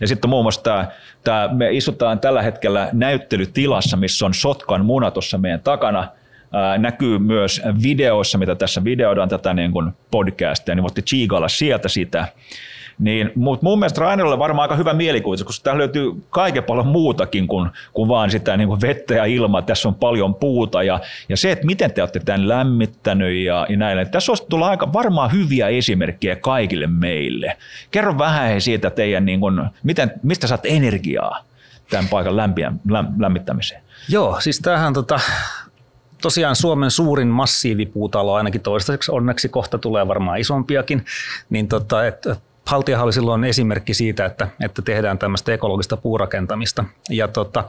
[0.02, 0.88] Ja sitten muun muassa tämä,
[1.24, 6.08] tämä, me istutaan tällä hetkellä näyttelytilassa, missä on Sotkan muna tuossa meidän takana.
[6.78, 12.28] Näkyy myös videoissa, mitä tässä videoidaan tätä niin kuin podcastia, niin voitte chiikailla sieltä sitä.
[13.02, 16.86] Niin, mutta mun mielestä Rainerilla on varmaan aika hyvä mielikuvitus, koska täällä löytyy kaiken paljon
[16.86, 19.62] muutakin kuin, kuin vaan sitä niin kuin vettä ja ilmaa.
[19.62, 23.76] Tässä on paljon puuta ja, ja se, että miten te olette tämän lämmittänyt ja, ja
[23.76, 24.04] näille.
[24.04, 27.56] Tässä olisi tulla aika varmaan hyviä esimerkkejä kaikille meille.
[27.90, 31.44] Kerro vähän siitä teidän, niin kuin, miten, mistä saat energiaa
[31.90, 33.82] tämän paikan lämpiä, läm, lämmittämiseen.
[34.08, 35.20] Joo, siis tämähän tota,
[36.22, 41.04] tosiaan Suomen suurin massiivipuutalo ainakin toistaiseksi, onneksi kohta tulee varmaan isompiakin,
[41.50, 46.84] niin tota, et, et Haltiahan oli silloin esimerkki siitä, että, että tehdään tämmöistä ekologista puurakentamista.
[47.10, 47.64] Ja tota,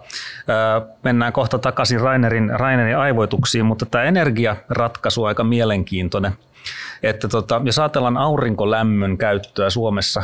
[1.03, 6.31] mennään kohta takaisin Rainerin, Rainerin aivoituksiin, mutta tämä energiaratkaisu on aika mielenkiintoinen.
[7.03, 10.23] Että tota, jos ajatellaan aurinkolämmön käyttöä Suomessa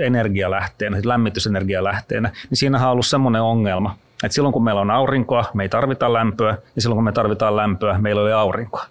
[0.00, 5.44] energialähteenä, siis lämmitysenergialähteenä, niin siinä on ollut semmoinen ongelma, että silloin kun meillä on aurinkoa,
[5.54, 8.84] me ei tarvita lämpöä, ja silloin kun me tarvitaan lämpöä, meillä oli aurinkoa.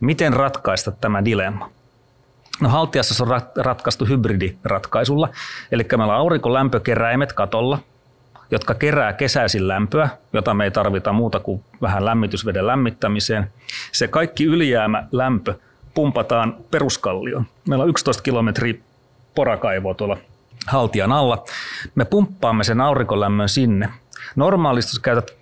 [0.00, 1.70] Miten ratkaista tämä dilemma?
[2.60, 5.28] No Haltiassa se on ratkaistu hybridiratkaisulla,
[5.72, 7.78] eli meillä on aurinkolämpökeräimet katolla,
[8.50, 13.52] jotka kerää kesäisin lämpöä, jota me ei tarvita muuta kuin vähän lämmitysveden lämmittämiseen.
[13.92, 15.54] Se kaikki ylijäämä lämpö
[15.94, 17.46] pumpataan peruskallioon.
[17.68, 18.74] Meillä on 11 kilometriä
[19.34, 20.16] porakaivoa tuolla
[20.66, 21.44] Haltian alla.
[21.94, 23.88] Me pumppaamme sen aurinkolämmön sinne.
[24.36, 25.34] Normaalisti jos käytät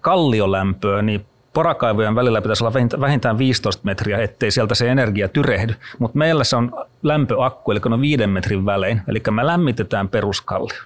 [0.00, 5.74] kalliolämpöä, niin porakaivojen välillä pitäisi olla vähintään 15 metriä, ettei sieltä se energia tyrehdy.
[5.98, 10.78] Mutta meillä se on lämpöakku, eli on viiden metrin välein, eli me lämmitetään peruskallio.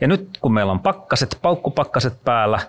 [0.00, 2.60] Ja nyt kun meillä on pakkaset, paukkupakkaset päällä,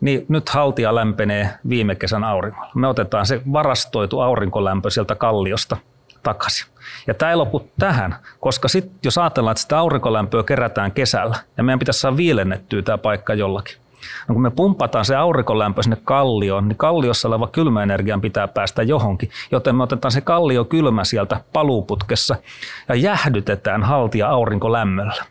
[0.00, 2.70] niin nyt haltia lämpenee viime kesän auringolla.
[2.74, 5.76] Me otetaan se varastoitu aurinkolämpö sieltä kalliosta
[6.22, 6.66] takaisin.
[7.06, 11.62] Ja tämä ei lopu tähän, koska sitten jos ajatellaan, että sitä aurinkolämpöä kerätään kesällä ja
[11.62, 13.83] meidän pitäisi saada viilennettyä tämä paikka jollakin.
[14.28, 19.30] No kun me pumpataan se aurinkolämpö sinne kallioon, niin kalliossa oleva kylmäenergian pitää päästä johonkin,
[19.50, 22.36] joten me otetaan se kallio kylmä sieltä paluuputkessa
[22.88, 25.24] ja jäähdytetään haltia aurinkolämmöllä.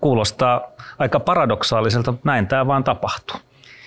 [0.00, 0.60] Kuulostaa
[0.98, 3.40] aika paradoksaaliselta, mutta näin tämä vaan tapahtuu.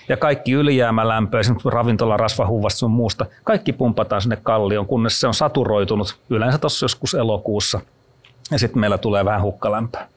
[0.10, 5.34] Ja kaikki ylijäämälämpö, esimerkiksi ravintola, rasvahuvasta sun muusta, kaikki pumpataan sinne kallioon, kunnes se on
[5.34, 7.82] saturoitunut yleensä tuossa joskus elokuussa.
[8.52, 10.08] Ja sitten meillä tulee vähän hukkalämpöä.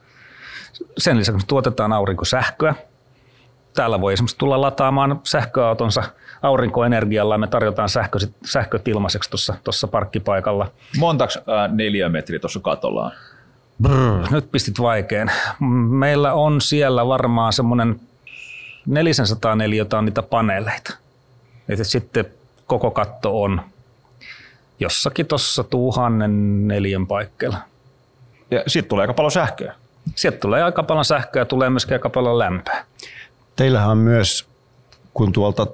[0.97, 2.75] Sen lisäksi tuotetaan aurinkosähköä.
[3.77, 6.03] Täällä voi esimerkiksi tulla lataamaan sähköautonsa
[6.41, 9.29] aurinkoenergialla ja me tarjotaan sähkö, sähköt ilmaiseksi
[9.63, 10.71] tuossa parkkipaikalla.
[10.99, 13.11] Montaks äh, neljä metriä tuossa katolla
[13.81, 15.31] Brr, nyt pistit vaikean.
[15.89, 17.99] Meillä on siellä varmaan semmoinen
[18.85, 20.97] 400 neliötä on niitä paneeleita.
[21.67, 22.25] Ja sitten
[22.65, 23.61] koko katto on
[24.79, 27.57] jossakin tuossa tuhannen neljän paikkeilla.
[28.51, 29.73] Ja sitten tulee aika paljon sähköä.
[30.15, 32.85] Sieltä tulee aika paljon sähköä ja tulee myöskin aika paljon lämpöä.
[33.57, 34.47] Teillähän on myös,
[35.13, 35.67] kun tuolta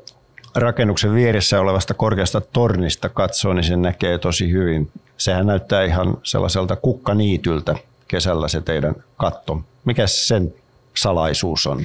[0.56, 4.91] rakennuksen vieressä olevasta korkeasta tornista katsoo, niin se näkee tosi hyvin.
[5.17, 7.76] Sehän näyttää ihan sellaiselta kukkaniityltä
[8.08, 9.62] kesällä se teidän katto.
[9.86, 10.54] Mikä sen
[10.96, 11.82] salaisuus on?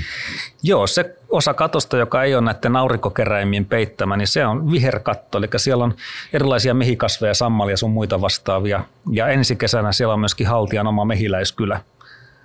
[0.63, 5.39] Joo, se osa katosta, joka ei ole näiden aurinkokeräimien peittämä, niin se on viherkatto.
[5.39, 5.95] Eli siellä on
[6.33, 8.85] erilaisia mehikasveja, sammalia sun muita vastaavia.
[9.11, 11.81] Ja ensi kesänä siellä on myöskin haltian oma mehiläiskylä.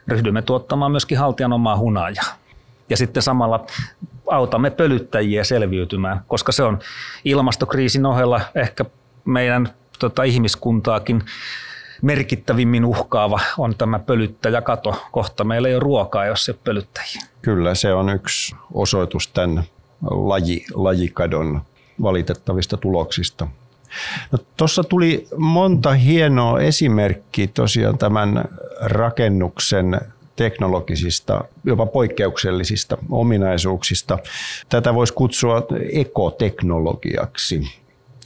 [0.07, 2.42] Ryhdymme tuottamaan myöskin haltian omaa hunajaa.
[2.89, 3.65] Ja sitten samalla
[4.27, 6.79] autamme pölyttäjiä selviytymään, koska se on
[7.25, 8.85] ilmastokriisin ohella ehkä
[9.25, 9.69] meidän
[9.99, 11.23] tota, ihmiskuntaakin
[12.01, 15.03] merkittävimmin uhkaava on tämä pölyttäjäkato.
[15.11, 17.21] Kohta meillä ei ole ruokaa, jos se pölyttäjiä.
[17.41, 19.63] Kyllä, se on yksi osoitus tämän
[20.11, 21.61] laji, lajikadon
[22.01, 23.47] valitettavista tuloksista.
[24.31, 28.45] No, Tuossa tuli monta hienoa esimerkkiä tosiaan tämän
[28.81, 30.01] rakennuksen
[30.35, 34.17] teknologisista, jopa poikkeuksellisista ominaisuuksista.
[34.69, 37.61] Tätä voisi kutsua ekoteknologiaksi.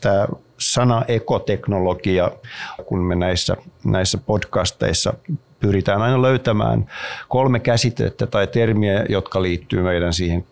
[0.02, 2.32] Tämä sana ekoteknologia,
[2.86, 5.14] kun me näissä, näissä podcasteissa
[5.60, 6.86] pyritään aina löytämään
[7.28, 10.46] kolme käsitettä tai termiä, jotka liittyy meidän siihen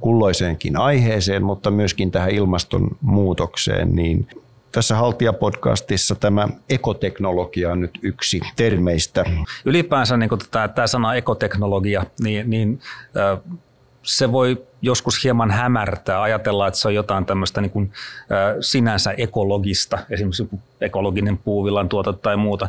[0.00, 4.28] kulloiseenkin aiheeseen, mutta myöskin tähän ilmastonmuutokseen, niin
[4.74, 9.24] tässä Haltia-podcastissa tämä ekoteknologia on nyt yksi termeistä.
[9.64, 12.80] Ylipäänsä niin tämä, tämä sana ekoteknologia, niin, niin
[14.02, 17.92] se voi joskus hieman hämärtää, ajatella, että se on jotain tämmöistä niin kuin,
[18.60, 20.48] sinänsä ekologista, esimerkiksi
[20.80, 22.68] ekologinen puuvillan tuote tai muuta.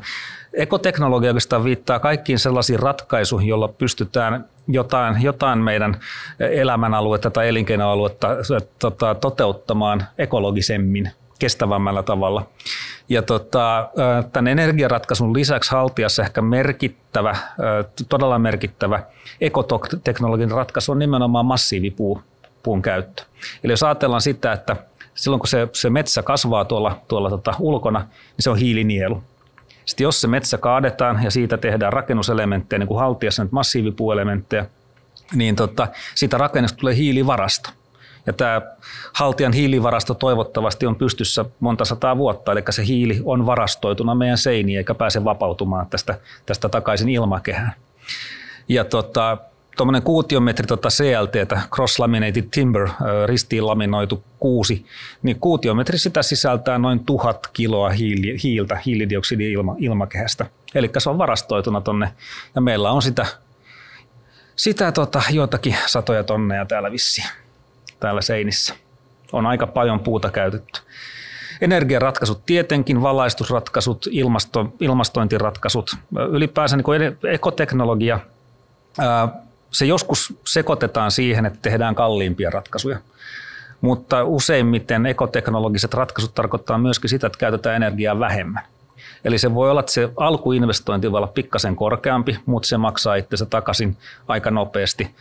[0.53, 5.99] Ekoteknologia oikeastaan viittaa kaikkiin sellaisiin ratkaisuihin, joilla pystytään jotain, jotain meidän
[6.39, 8.27] elämänaluetta tai elinkeinoaluetta
[8.79, 12.47] tota, toteuttamaan ekologisemmin, kestävämmällä tavalla.
[13.09, 13.89] Ja tota,
[14.33, 17.35] tämän energiaratkaisun lisäksi haltiassa ehkä merkittävä,
[18.09, 19.03] todella merkittävä
[19.41, 23.23] ekoteknologinen ratkaisu on nimenomaan massiivipuun käyttö.
[23.63, 24.75] Eli jos ajatellaan sitä, että
[25.15, 29.23] silloin kun se, se metsä kasvaa tuolla, tuolla tota ulkona, niin se on hiilinielu.
[29.85, 34.65] Sitten jos se metsä kaadetaan ja siitä tehdään rakennuselementtejä, niin kuin haltiassa nyt massiivipuuelementtejä,
[35.33, 37.69] niin tota, siitä rakennusta tulee hiilivarasto.
[38.25, 38.61] Ja tämä
[39.13, 44.77] haltijan hiilivarasto toivottavasti on pystyssä monta sataa vuotta, eli se hiili on varastoituna meidän seiniin
[44.77, 47.73] eikä pääse vapautumaan tästä, tästä takaisin ilmakehään.
[48.69, 49.37] Ja tota,
[49.77, 52.89] tuommoinen kuutiometri tota CLT, Cross Laminated Timber,
[53.25, 54.85] ristiin laminoitu kuusi,
[55.23, 60.45] niin kuutiometri sitä sisältää noin tuhat kiloa hiili, hiiltä, hiilidioksidia ilma, ilmakehästä.
[60.75, 62.11] Eli se on varastoituna tonne,
[62.55, 63.25] ja meillä on sitä,
[64.55, 67.27] sitä tota, joitakin satoja tonneja täällä vissiin,
[68.05, 68.75] täällä seinissä.
[69.33, 70.81] On aika paljon puuta käytetty.
[71.61, 75.91] Energiaratkaisut tietenkin, valaistusratkaisut, ilmasto, ilmastointiratkaisut,
[76.31, 78.19] ylipäänsä niin ekoteknologia–
[79.71, 82.99] se joskus sekoitetaan siihen, että tehdään kalliimpia ratkaisuja.
[83.81, 88.63] Mutta useimmiten ekoteknologiset ratkaisut tarkoittaa myöskin sitä, että käytetään energiaa vähemmän.
[89.25, 93.45] Eli se voi olla, että se alkuinvestointi voi olla pikkasen korkeampi, mutta se maksaa itsensä
[93.45, 95.15] takaisin aika nopeasti.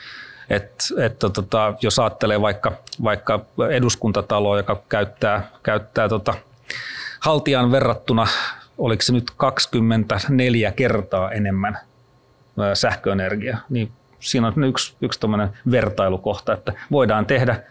[0.50, 2.72] Et, et, tota, jos ajattelee vaikka,
[3.04, 6.34] vaikka eduskuntataloa, joka käyttää, käyttää tota,
[7.20, 8.26] haltijan verrattuna,
[8.78, 11.78] oliko se nyt 24 kertaa enemmän
[12.74, 15.20] sähköenergia, niin siinä on yksi, yksi
[15.70, 17.62] vertailukohta, että voidaan tehdä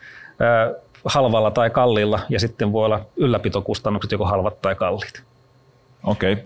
[1.05, 5.23] halvalla tai kalliilla ja sitten voi olla ylläpitokustannukset joko halvat tai kalliit.
[6.03, 6.37] Okei.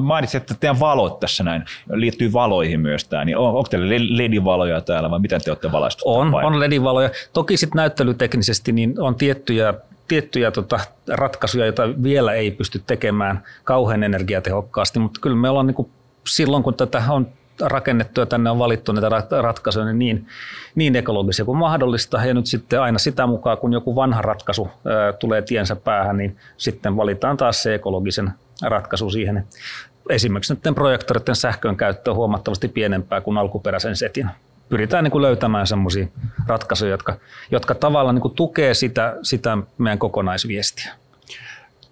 [0.00, 4.80] Mainitsit, että teidän valot tässä näin liittyy valoihin myös tämä, niin on, onko teillä LED-valoja
[4.80, 6.34] täällä vai miten te olette valaistuneet?
[6.34, 7.10] On, on LED-valoja.
[7.32, 9.74] Toki sitten näyttelyteknisesti niin on tiettyjä
[10.08, 15.74] tiettyjä tota, ratkaisuja, joita vielä ei pysty tekemään kauhean energiatehokkaasti, mutta kyllä me ollaan niin
[15.74, 15.90] kuin,
[16.26, 17.26] silloin, kun tätä on
[17.60, 20.26] rakennettu ja tänne on valittu näitä ratkaisuja niin, niin,
[20.74, 22.24] niin ekologisia kuin mahdollista.
[22.24, 26.36] Ja nyt sitten aina sitä mukaan, kun joku vanha ratkaisu ää, tulee tiensä päähän, niin
[26.56, 28.30] sitten valitaan taas se ekologisen
[28.62, 29.46] ratkaisu siihen.
[30.10, 34.30] Esimerkiksi nyt projektoreiden sähkön käyttö on huomattavasti pienempää kuin alkuperäisen setin.
[34.68, 36.06] Pyritään niin kuin löytämään sellaisia
[36.46, 37.16] ratkaisuja, jotka,
[37.50, 40.92] jotka tavallaan niin kuin tukee sitä, sitä meidän kokonaisviestiä.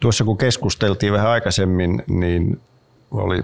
[0.01, 2.61] Tuossa kun keskusteltiin vähän aikaisemmin, niin
[3.11, 3.43] oli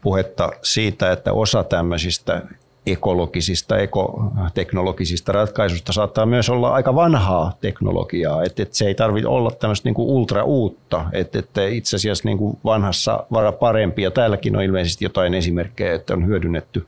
[0.00, 2.42] puhetta siitä, että osa tämmöisistä
[2.86, 9.50] ekologisista, ekoteknologisista ratkaisuista saattaa myös olla aika vanhaa teknologiaa, että, että se ei tarvitse olla
[9.50, 14.10] tämmöistä niin kuin ultra uutta, että, että itse asiassa niin kuin vanhassa vara parempi, ja
[14.10, 16.86] täälläkin on ilmeisesti jotain esimerkkejä, että on hyödynnetty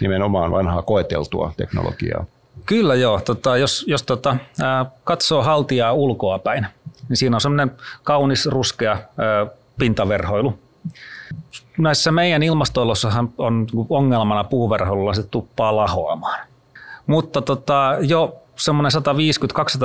[0.00, 2.24] nimenomaan vanhaa koeteltua teknologiaa.
[2.66, 4.36] Kyllä joo, tota, jos, jos tota,
[5.04, 6.66] katsoo haltijaa ulkoa päin,
[7.08, 7.70] niin siinä on semmoinen
[8.02, 9.46] kaunis ruskea ää,
[9.78, 10.58] pintaverhoilu,
[11.78, 16.46] näissä meidän ilmastollossahan on ongelmana puuverhoilulla se tuppaa lahoamaan.
[17.06, 18.92] Mutta tota, jo semmoinen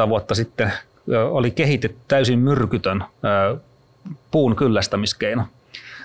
[0.05, 0.73] 150-200 vuotta sitten
[1.29, 3.03] oli kehitetty täysin myrkytön
[4.31, 5.43] puun kyllästämiskeino.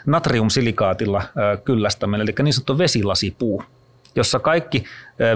[0.07, 1.23] Natriumsilikaatilla
[1.65, 3.63] kyllästäminen, eli niin sanottu vesilasipuu,
[4.15, 4.85] jossa kaikki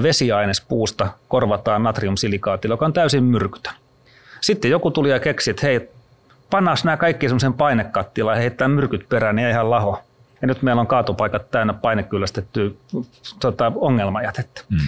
[0.02, 3.74] vesiaines puusta korvataan natriumsilikaatilla, joka on täysin myrkytön.
[4.40, 5.88] Sitten joku tuli ja keksi, että hei,
[6.50, 10.02] panas nämä kaikki semmoisen painekattilaan ja heittää myrkyt perään, niin ei ihan laho.
[10.40, 12.70] Ja nyt meillä on kaatopaikat täynnä painekyllästettyä
[13.40, 14.62] tota, ongelmajätettä.
[14.70, 14.78] Mm.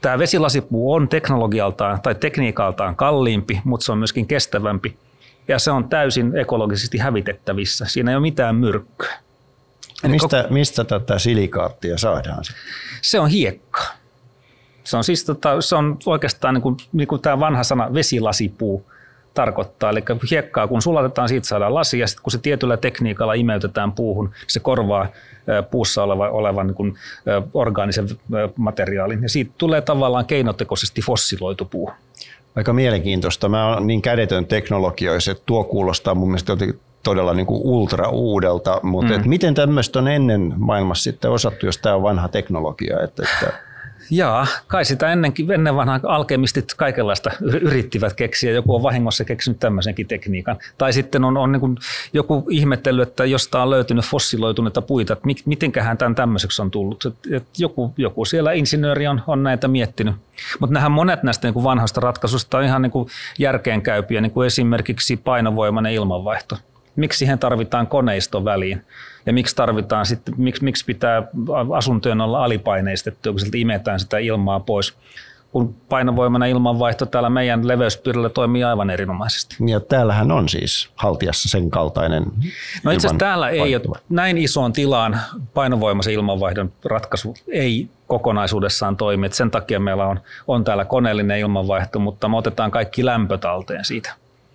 [0.00, 4.98] Tämä vesilasipuu on teknologialtaan tai tekniikaltaan kalliimpi, mutta se on myöskin kestävämpi.
[5.48, 7.86] Ja se on täysin ekologisesti hävitettävissä.
[7.88, 9.12] Siinä ei ole mitään myrkkyä.
[10.06, 10.54] mistä, koko...
[10.54, 12.44] mistä tätä silikaattia saadaan?
[13.02, 13.82] Se on hiekka.
[14.84, 18.86] Se on siis tota, se on oikeastaan niin kuin, niin kuin tämä vanha sana vesilasipuu
[19.38, 19.90] tarkoittaa.
[19.90, 24.30] Eli hiekkaa kun sulatetaan, siitä saadaan lasi ja sitten kun se tietyllä tekniikalla imeytetään puuhun,
[24.46, 25.06] se korvaa
[25.70, 26.94] puussa oleva, olevan niin kuin,
[27.54, 28.08] orgaanisen
[28.56, 31.90] materiaalin ja siitä tulee tavallaan keinotekoisesti fossiloitu puu.
[32.56, 33.48] Aika mielenkiintoista.
[33.48, 36.52] Mä oon niin kädetön teknologia, että tuo kuulostaa mun mielestä
[37.02, 39.20] todella niin kuin ultra uudelta, mutta mm.
[39.20, 43.00] et miten tämmöistä on ennen maailmassa sitten osattu, jos tämä on vanha teknologia?
[43.00, 43.67] Että, että
[44.10, 48.52] Jaa, kai sitä ennenkin, ennen vanhaa alkemistit kaikenlaista yrittivät keksiä.
[48.52, 50.56] Joku on vahingossa keksinyt tämmöisenkin tekniikan.
[50.78, 51.76] Tai sitten on, on niin
[52.12, 57.04] joku ihmetellyt, että jostain on löytynyt fossiloituneita puita, että mitenköhän tämän tämmöiseksi on tullut.
[57.30, 60.14] Että joku, joku siellä insinööri on, on näitä miettinyt.
[60.60, 62.92] Mutta nähdään monet näistä niin kuin vanhasta ratkaisusta on ihan niin
[63.38, 66.58] järkeenkäypiä, niin kuin esimerkiksi painovoimainen ilmanvaihto.
[67.00, 68.84] Miksi siihen tarvitaan koneisto väliin?
[69.28, 71.22] ja miksi tarvitaan sitten, miksi, miksi pitää
[71.76, 74.94] asuntojen olla alipaineistettu, kun sieltä imetään sitä ilmaa pois
[75.52, 79.56] kun painovoimana ilmanvaihto täällä meidän leveyspiirillä toimii aivan erinomaisesti.
[79.66, 82.24] Ja täällähän on siis haltiassa sen kaltainen
[82.84, 85.20] No itse asiassa täällä ei ole näin isoon tilaan
[85.54, 89.26] painovoimaisen ilmanvaihdon ratkaisu ei kokonaisuudessaan toimi.
[89.26, 93.84] Et sen takia meillä on, on täällä koneellinen ilmanvaihto, mutta me otetaan kaikki lämpö talteen
[93.84, 94.14] siitä.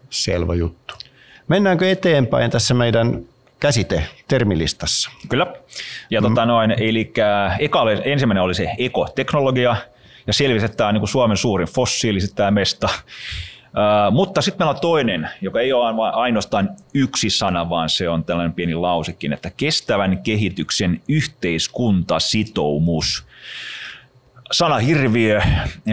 [0.10, 0.93] Selvä juttu.
[1.47, 3.19] Mennäänkö eteenpäin tässä meidän
[3.60, 5.12] käsite termilistassa.
[5.29, 5.47] Kyllä.
[6.10, 6.27] Ja mm.
[6.27, 7.13] tota noin, eli
[7.60, 9.75] eka oli, ensimmäinen oli se ekoteknologia,
[10.27, 12.88] ja selvisi, että tämä on niin Suomen suurin fossiiliset tämä mesta.
[12.88, 12.93] Uh,
[14.12, 18.53] mutta sitten meillä on toinen, joka ei ole ainoastaan yksi sana, vaan se on tällainen
[18.53, 23.25] pieni lausikin, että kestävän kehityksen yhteiskuntasitoumus
[24.51, 25.41] sana hirviö,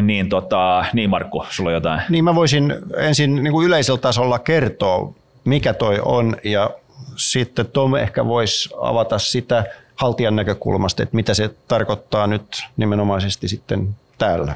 [0.03, 2.01] niin, tota, niin Markku, sulla on jotain?
[2.09, 6.71] Niin mä voisin ensin niin kuin yleisellä tasolla kertoa, mikä toi on ja
[7.17, 9.65] sitten Tom ehkä voisi avata sitä
[9.97, 14.55] haltijan näkökulmasta, että mitä se tarkoittaa nyt nimenomaisesti sitten täällä.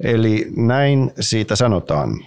[0.00, 2.20] Eli näin siitä sanotaan.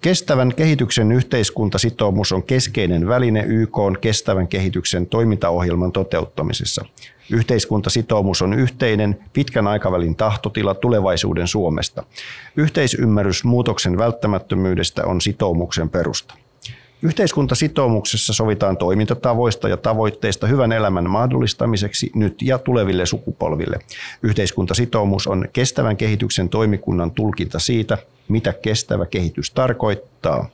[0.00, 6.84] Kestävän kehityksen yhteiskuntasitoumus on keskeinen väline YK on kestävän kehityksen toimintaohjelman toteuttamisessa.
[7.30, 12.04] Yhteiskuntasitoumus on yhteinen pitkän aikavälin tahtotila tulevaisuuden Suomesta.
[12.56, 16.34] Yhteisymmärrys muutoksen välttämättömyydestä on sitoumuksen perusta.
[17.02, 23.78] Yhteiskuntasitoumuksessa sovitaan toimintatavoista ja tavoitteista hyvän elämän mahdollistamiseksi nyt ja tuleville sukupolville.
[24.22, 27.98] Yhteiskuntasitoumus on kestävän kehityksen toimikunnan tulkinta siitä,
[28.28, 30.48] mitä kestävä kehitys tarkoittaa.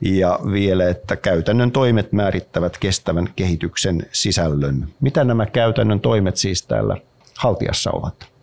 [0.00, 4.88] Ja vielä, että käytännön toimet määrittävät kestävän kehityksen sisällön.
[5.00, 6.96] Mitä nämä käytännön toimet siis täällä
[7.38, 8.33] haltiassa ovat?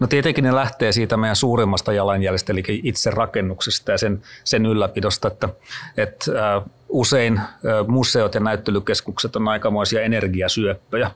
[0.00, 5.28] No tietenkin ne lähtee siitä meidän suurimmasta jalanjäljestä, eli itse rakennuksesta ja sen, sen ylläpidosta,
[5.28, 5.48] että,
[5.96, 6.24] että
[6.88, 7.40] usein
[7.86, 11.10] museot ja näyttelykeskukset on aikamoisia energiasyöppöjä.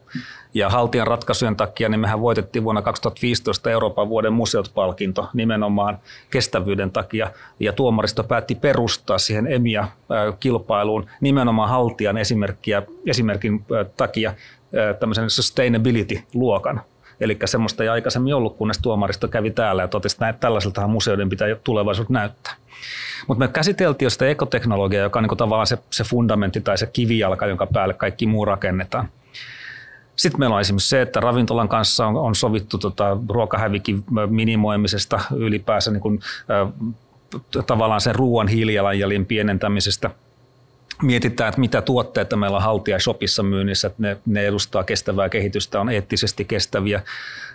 [0.54, 5.98] Ja haltijan ratkaisujen takia niin mehän voitettiin vuonna 2015 Euroopan vuoden museot-palkinto nimenomaan
[6.30, 7.30] kestävyyden takia.
[7.60, 13.64] Ja tuomaristo päätti perustaa siihen EMIA-kilpailuun nimenomaan haltijan esimerkkiä, esimerkin
[13.96, 14.34] takia
[15.00, 16.80] tämmöisen sustainability-luokan.
[17.20, 21.48] Eli semmoista ei aikaisemmin ollut, kunnes tuomaristo kävi täällä ja totesi, että tällaiseltahan museoiden pitää
[21.64, 22.54] tulevaisuus näyttää.
[23.26, 26.86] Mutta me käsiteltiin jo sitä ekoteknologiaa, joka on niin tavallaan se, se fundamentti tai se
[26.86, 29.08] kivijalka, jonka päälle kaikki muu rakennetaan.
[30.16, 35.90] Sitten meillä on esimerkiksi se, että ravintolan kanssa on, on sovittu tota, ruokahävikin minimoimisesta ylipäänsä
[35.90, 36.92] niin kuin, äh,
[37.66, 40.10] tavallaan sen ruoan hiilijalanjäljen pienentämisestä–
[41.02, 45.80] mietitään, että mitä tuotteita meillä on haltia shopissa myynnissä, että ne, ne edustaa kestävää kehitystä,
[45.80, 47.02] on eettisesti kestäviä.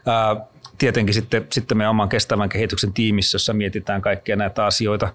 [0.06, 0.36] Ää,
[0.78, 5.14] tietenkin sitten, sitten meidän oman kestävän kehityksen tiimissä, jossa mietitään kaikkia näitä asioita.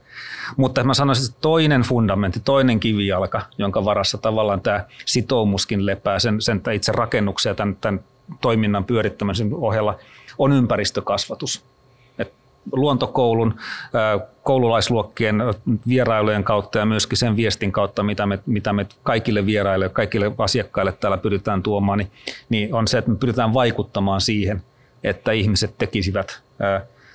[0.57, 6.41] Mutta mä sanoisin, että toinen fundamentti, toinen kivijalka, jonka varassa tavallaan tämä sitoumuskin lepää sen,
[6.41, 8.01] sen itse rakennuksen ja tämän, tämän
[8.41, 9.99] toiminnan pyörittämisen ohella,
[10.39, 11.65] on ympäristökasvatus
[12.73, 13.55] luontokoulun
[14.43, 15.43] koululaisluokkien
[15.89, 20.93] vierailujen kautta ja myöskin sen viestin kautta, mitä me, mitä me kaikille vieraille, kaikille asiakkaille
[20.93, 22.11] täällä pyritään tuomaan, niin,
[22.49, 24.63] niin on se, että me pyritään vaikuttamaan siihen,
[25.05, 26.41] että ihmiset tekisivät,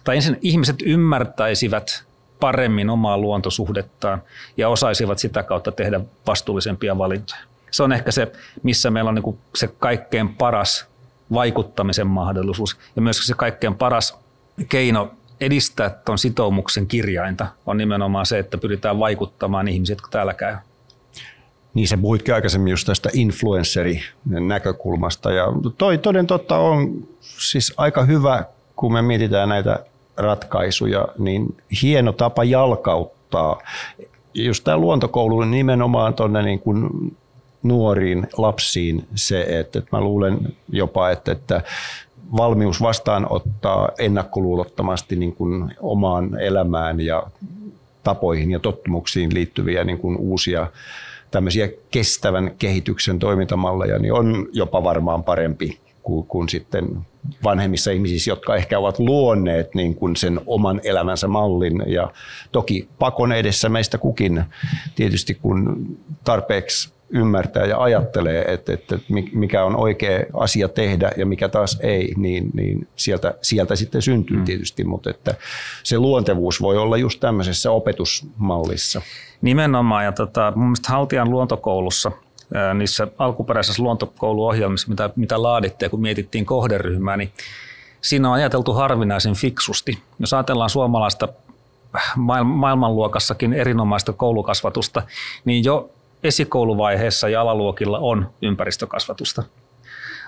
[0.04, 2.04] tai ensin ihmiset ymmärtäisivät
[2.39, 4.22] paremmin omaa luontosuhdettaan
[4.58, 7.41] ja osaisivat sitä kautta tehdä vastuullisempia valintoja.
[7.72, 8.32] Se on ehkä se,
[8.64, 10.88] missä meillä on niin se kaikkein paras
[11.34, 14.18] vaikuttamisen mahdollisuus ja myös se kaikkein paras
[14.70, 20.55] keino edistää tuon sitoumuksen kirjainta on nimenomaan se, että pyritään vaikuttamaan ihmisiä, jotka täällä käy.
[21.73, 25.45] Niin se puhuitkin aikaisemmin just tästä influensseri-näkökulmasta ja
[25.77, 28.43] toi toden totta on siis aika hyvä,
[28.75, 29.79] kun me mietitään näitä
[30.17, 33.61] ratkaisuja, niin hieno tapa jalkauttaa.
[34.33, 36.89] Just tämä luontokoulu nimenomaan tuonne niin kuin
[37.63, 41.61] nuoriin lapsiin se, että, että mä luulen jopa, että, että
[42.38, 47.23] valmius vastaanottaa ennakkoluulottomasti niin kuin omaan elämään ja
[48.03, 50.67] tapoihin ja tottumuksiin liittyviä niin kuin uusia
[51.32, 56.88] tämmöisiä kestävän kehityksen toimintamalleja, niin on jopa varmaan parempi kuin, kuin sitten
[57.43, 61.84] vanhemmissa ihmisissä, jotka ehkä ovat luonneet niin kuin sen oman elämänsä mallin.
[61.88, 62.11] Ja
[62.51, 64.43] toki pakon edessä meistä kukin
[64.95, 65.88] tietysti, kun
[66.23, 68.99] tarpeeksi ymmärtää ja ajattelee, että, että
[69.34, 74.38] mikä on oikea asia tehdä ja mikä taas ei, niin, niin sieltä, sieltä sitten syntyy
[74.38, 74.45] mm.
[74.45, 75.36] tietysti, mutta että
[75.84, 79.01] se luontevuus voi olla just tämmöisessä opetusmallissa.
[79.41, 82.12] Nimenomaan, ja tota, mun mielestä Haltian luontokoulussa
[82.74, 87.32] niissä alkuperäisissä luontokouluohjelmissa, mitä, mitä laadittiin kun mietittiin kohderyhmää, niin
[88.01, 89.99] siinä on ajateltu harvinaisen fiksusti.
[90.20, 91.28] Jos ajatellaan suomalaista
[92.43, 95.03] maailmanluokassakin erinomaista koulukasvatusta,
[95.45, 95.89] niin jo
[96.24, 99.43] esikouluvaiheessa ja alaluokilla on ympäristökasvatusta.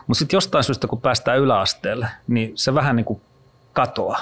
[0.08, 3.22] Mutta sitten jostain syystä, kun päästään yläasteelle, niin se vähän niin kuin
[3.74, 4.20] katoaa.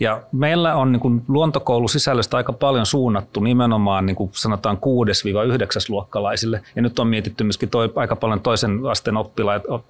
[0.00, 4.80] Ja meillä on niin kuin luontokoulusisällöstä aika paljon suunnattu nimenomaan niin kuin sanotaan 6-9
[5.88, 6.62] luokkalaisille.
[6.76, 9.16] Ja nyt on mietitty myöskin toi, aika paljon toisen asteen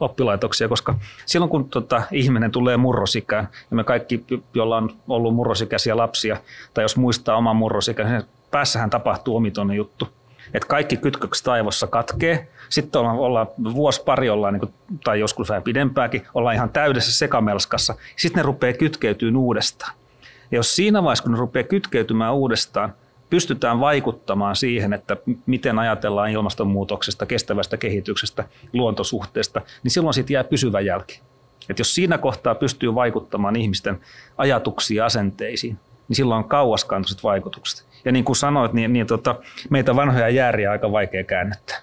[0.00, 0.94] oppilaitoksia, koska
[1.26, 6.36] silloin kun tota, ihminen tulee murrosikään, ja me kaikki, joilla on ollut murrosikäisiä lapsia,
[6.74, 10.08] tai jos muistaa oman murrosikään, niin päässähän tapahtuu omitoinen juttu
[10.55, 12.48] että kaikki kytkökset aivossa katkee.
[12.68, 14.74] Sitten ollaan, ollaan vuosi pari ollaan, niin kuin,
[15.05, 17.94] tai joskus vähän pidempääkin, ollaan ihan täydessä sekamelskassa.
[18.16, 19.92] Sitten ne rupeaa kytkeytymään uudestaan.
[20.51, 22.94] Ja jos siinä vaiheessa, kun ne rupeaa kytkeytymään uudestaan,
[23.30, 30.80] pystytään vaikuttamaan siihen, että miten ajatellaan ilmastonmuutoksesta, kestävästä kehityksestä, luontosuhteesta, niin silloin siitä jää pysyvä
[30.80, 31.20] jälki.
[31.68, 34.01] Et jos siinä kohtaa pystyy vaikuttamaan ihmisten
[34.38, 35.78] ajatuksiin ja asenteisiin,
[36.09, 37.89] niin silloin on kauaskantoiset vaikutukset.
[38.05, 39.34] Ja niin kuin sanoit, niin, niin tota,
[39.70, 41.80] meitä vanhoja jääriä aika vaikea käännettää.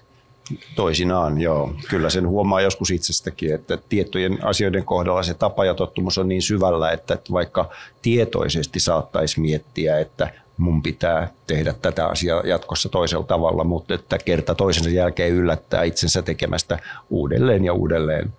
[0.74, 1.74] Toisinaan, joo.
[1.90, 6.42] Kyllä sen huomaa joskus itsestäkin, että tiettyjen asioiden kohdalla se tapa ja tottumus on niin
[6.42, 7.70] syvällä, että vaikka
[8.02, 14.54] tietoisesti saattaisi miettiä, että mun pitää tehdä tätä asiaa jatkossa toisella tavalla, mutta että kerta
[14.54, 16.78] toisensa jälkeen yllättää itsensä tekemästä
[17.10, 18.32] uudelleen ja uudelleen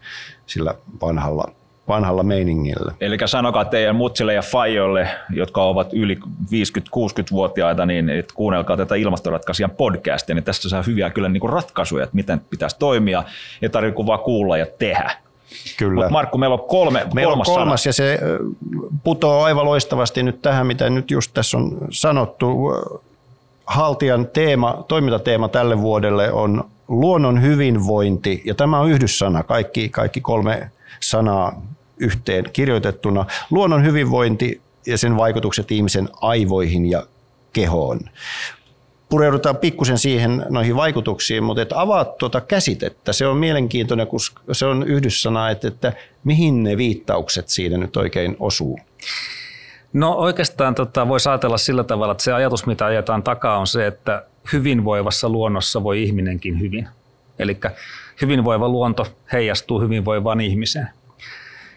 [0.45, 1.51] sillä vanhalla
[1.89, 2.93] vanhalla meiningillä.
[3.01, 9.71] Eli sanokaa teidän mutsille ja fajoille, jotka ovat yli 50-60-vuotiaita, niin että kuunnelkaa tätä ilmastoratkaisijan
[9.71, 13.23] podcastia, niin tästä saa hyviä kyllä niin kuin ratkaisuja, että miten pitäisi toimia,
[13.61, 15.11] ei tarvitse vaan kuulla ja tehdä.
[15.77, 16.03] Kyllä.
[16.03, 17.89] Mut Markku, meillä on kolme, meillä kolmas, on kolmas sana.
[17.89, 18.19] ja se
[19.03, 22.71] putoaa aivan loistavasti nyt tähän, mitä nyt just tässä on sanottu.
[23.65, 29.43] Haltian teema, toimintateema tälle vuodelle on luonnon hyvinvointi, ja tämä on yhdyssana.
[29.43, 31.61] Kaikki, kaikki kolme sanaa
[31.99, 33.25] yhteen kirjoitettuna.
[33.51, 37.03] Luonnon hyvinvointi ja sen vaikutukset ihmisen aivoihin ja
[37.53, 37.99] kehoon.
[39.09, 43.13] Pureudutaan pikkusen siihen noihin vaikutuksiin, mutta et avaat tuota käsitettä.
[43.13, 45.93] Se on mielenkiintoinen, koska se on yhdyssana, että, että
[46.23, 48.79] mihin ne viittaukset siinä nyt oikein osuu.
[49.93, 53.87] No oikeastaan tota, voisi ajatella sillä tavalla, että se ajatus, mitä ajetaan takaa, on se,
[53.87, 56.87] että hyvinvoivassa luonnossa voi ihminenkin hyvin.
[57.39, 57.57] Eli
[58.21, 60.89] hyvinvoiva luonto heijastuu hyvinvoivaan ihmiseen.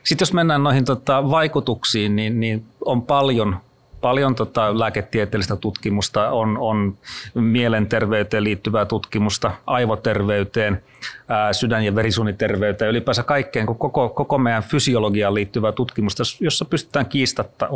[0.04, 3.56] Sitten jos mennään noihin tota, vaikutuksiin, niin, niin on paljon
[4.02, 6.98] paljon tota lääketieteellistä tutkimusta, on, on
[7.34, 10.82] mielenterveyteen liittyvää tutkimusta, aivoterveyteen,
[11.28, 17.68] ää, sydän- ja verisuoniterveyteen, ylipäänsä kaikkeen koko, koko meidän fysiologiaan liittyvää tutkimusta, jossa pystytään kiistatta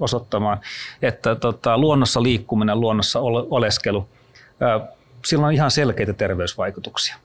[0.00, 0.58] osoittamaan,
[1.02, 3.20] että tota, luonnossa liikkuminen, luonnossa
[3.50, 4.08] oleskelu,
[4.60, 4.80] ää,
[5.24, 7.16] sillä on ihan selkeitä terveysvaikutuksia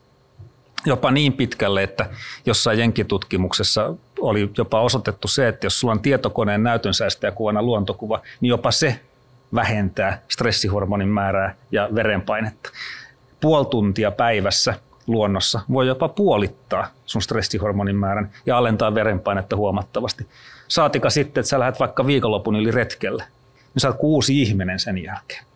[0.85, 2.09] jopa niin pitkälle, että
[2.45, 6.61] jossain jenkitutkimuksessa oli jopa osoitettu se, että jos sulla on tietokoneen
[7.35, 8.99] kuvana luontokuva, niin jopa se
[9.55, 12.69] vähentää stressihormonin määrää ja verenpainetta.
[13.41, 14.73] Puoli tuntia päivässä
[15.07, 20.27] luonnossa voi jopa puolittaa sun stressihormonin määrän ja alentaa verenpainetta huomattavasti.
[20.67, 23.23] Saatika sitten, että sä lähdet vaikka viikonlopun yli retkelle,
[23.73, 25.50] niin sä oot kuusi ihminen sen jälkeen.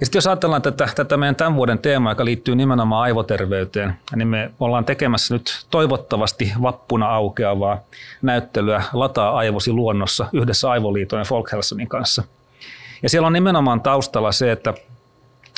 [0.00, 4.28] Ja sitten jos ajatellaan tätä, tätä meidän tämän vuoden teemaa, joka liittyy nimenomaan aivoterveyteen, niin
[4.28, 7.78] me ollaan tekemässä nyt toivottavasti vappuna aukeavaa
[8.22, 12.22] näyttelyä Lataa aivosi luonnossa yhdessä Aivoliiton ja Folkhälsonin kanssa.
[13.02, 14.74] Ja siellä on nimenomaan taustalla se, että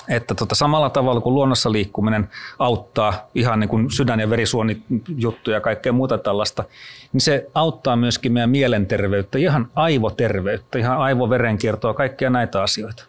[0.08, 2.28] että tota, samalla tavalla kuin luonnossa liikkuminen
[2.58, 6.64] auttaa ihan niin kuin sydän- ja verisuonijuttuja ja kaikkea muuta tällaista,
[7.12, 13.04] niin se auttaa myöskin meidän mielenterveyttä, ihan aivoterveyttä, ihan aivoverenkiertoa, kaikkia näitä asioita.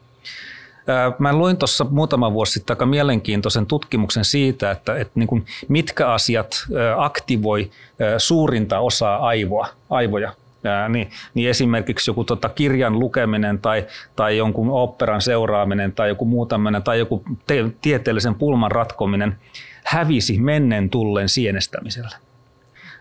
[1.19, 6.11] Mä luin tuossa muutama vuosi sitten aika mielenkiintoisen tutkimuksen siitä, että, että niin kuin mitkä
[6.11, 6.65] asiat
[6.97, 7.71] aktivoi
[8.17, 10.33] suurinta osaa aivoa, aivoja.
[10.63, 13.85] Ää, niin, niin esimerkiksi joku tota kirjan lukeminen tai,
[14.15, 19.35] tai jonkun operan seuraaminen tai joku muu tämmöinen, tai joku te- tieteellisen pulman ratkominen
[19.83, 22.17] hävisi mennen tullen sienestämisellä.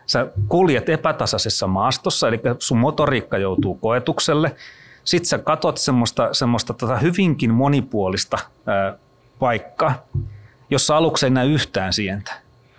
[0.05, 4.55] Sä kuljet epätasaisessa maastossa, eli sun motoriikka joutuu koetukselle,
[5.09, 8.93] sitten sä katot semmoista, semmoista tota hyvinkin monipuolista ää,
[9.39, 9.93] paikkaa,
[10.69, 12.33] jossa aluksi ei näe yhtään sientä.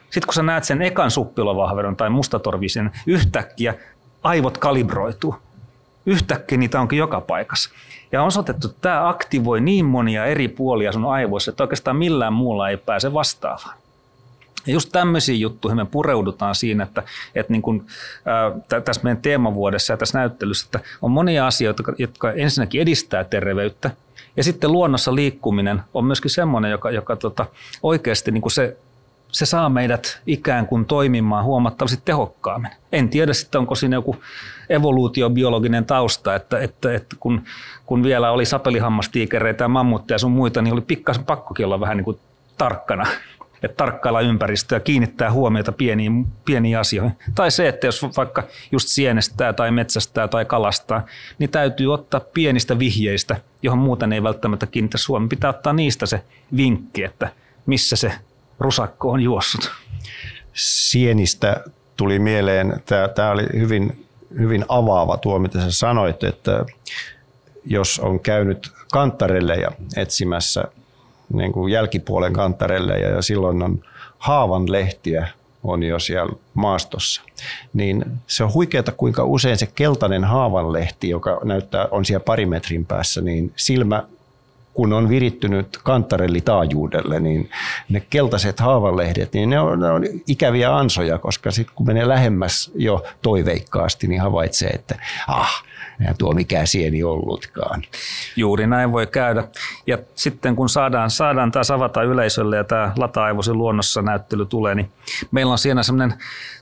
[0.05, 3.75] Sitten kun sä näet sen ekan suppilovahvedon tai mustatorvisen, yhtäkkiä
[4.23, 5.35] aivot kalibroituu.
[6.07, 7.71] Yhtäkkiä niitä onkin joka paikassa.
[8.13, 12.33] Ja on osoitettu, että tämä aktivoi niin monia eri puolia sun aivoissa, että oikeastaan millään
[12.33, 13.79] muulla ei pääse vastaavaan.
[14.67, 17.03] Ja just tämmöisiin juttuihin me pureudutaan siinä, että,
[17.35, 17.87] että niin kuin,
[18.27, 23.91] ää, tässä meidän teemavuodessa ja tässä näyttelyssä, että on monia asioita, jotka ensinnäkin edistää terveyttä,
[24.37, 27.47] ja sitten luonnossa liikkuminen on myöskin semmoinen, joka, joka tota,
[27.83, 28.77] oikeasti niin kuin se,
[29.33, 32.71] se saa meidät ikään kuin toimimaan huomattavasti tehokkaammin.
[32.93, 34.17] En tiedä sitten, onko siinä joku
[34.69, 37.45] evoluutiobiologinen tausta, että, että, että kun,
[37.87, 41.97] kun vielä oli sapelihammastiikereitä ja mammutteja ja sun muita, niin oli pikkasen pakkokin olla vähän
[41.97, 42.19] niin kuin
[42.59, 43.07] tarkkana
[43.63, 47.17] että tarkkailla ympäristöä, kiinnittää huomiota pieniin, pieniin asioihin.
[47.35, 48.43] Tai se, että jos vaikka
[48.73, 51.07] just sienestää tai metsästää tai kalastaa,
[51.39, 55.29] niin täytyy ottaa pienistä vihjeistä, johon muuten ei välttämättä kiinnitä huomioon.
[55.29, 56.23] Pitää ottaa niistä se
[56.57, 57.33] vinkki, että
[57.67, 58.13] missä se
[58.59, 59.71] rusakko on juossut.
[60.55, 61.65] Sienistä
[61.97, 62.83] tuli mieleen,
[63.15, 64.07] tämä oli hyvin,
[64.39, 66.65] hyvin avaava tuo, mitä sä sanoit, että
[67.65, 70.65] jos on käynyt kantarelle ja etsimässä
[71.33, 73.83] niin kuin jälkipuolen kantarelle ja silloin on
[74.19, 75.29] haavan lehtiä
[75.63, 77.23] on jo siellä maastossa.
[77.73, 82.87] Niin se on huikeaa, kuinka usein se keltainen haavanlehti, joka näyttää on siellä pari metrin
[82.87, 84.03] päässä, niin silmä
[84.75, 87.51] kun on virittynyt kantarellitaajuudelle, niin
[87.89, 92.71] ne keltaiset haavanlehdet, niin ne on, ne on ikäviä ansoja, koska sitten kun menee lähemmäs
[92.75, 94.95] jo toiveikkaasti, niin havaitsee, että
[95.29, 95.65] ah,
[96.01, 97.83] eihän tuo mikään sieni ollutkaan.
[98.37, 99.45] Juuri näin voi käydä.
[99.87, 104.91] Ja sitten kun saadaan, saadaan tämä savata yleisölle ja tämä lata-aivoisen luonnossa näyttely tulee, niin
[105.31, 106.15] meillä on siinä semmoinen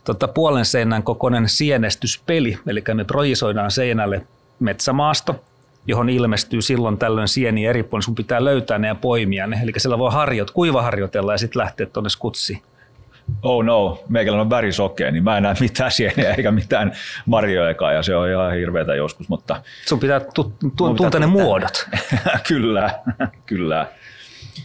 [0.04, 4.26] tota, puolen seinän kokoinen sienestyspeli, eli me projisoidaan seinälle
[4.60, 5.44] metsämaasto,
[5.86, 8.04] johon ilmestyy silloin tällöin sieni eri puolilla.
[8.04, 9.60] Sun pitää löytää ne ja poimia ne.
[9.62, 12.62] Eli siellä voi harjoit, kuivaharjoitella ja sitten lähteä tuonne skutsiin
[13.42, 16.92] oh no, meikällä on värisokea, niin mä en näe mitään sieniä eikä mitään
[17.26, 19.62] marjojakaan ja se on ihan hirveätä joskus, mutta...
[19.86, 21.88] Sun pitää tu- tu- tuntea ne muodot.
[22.48, 22.90] kyllä,
[23.46, 23.86] kyllä.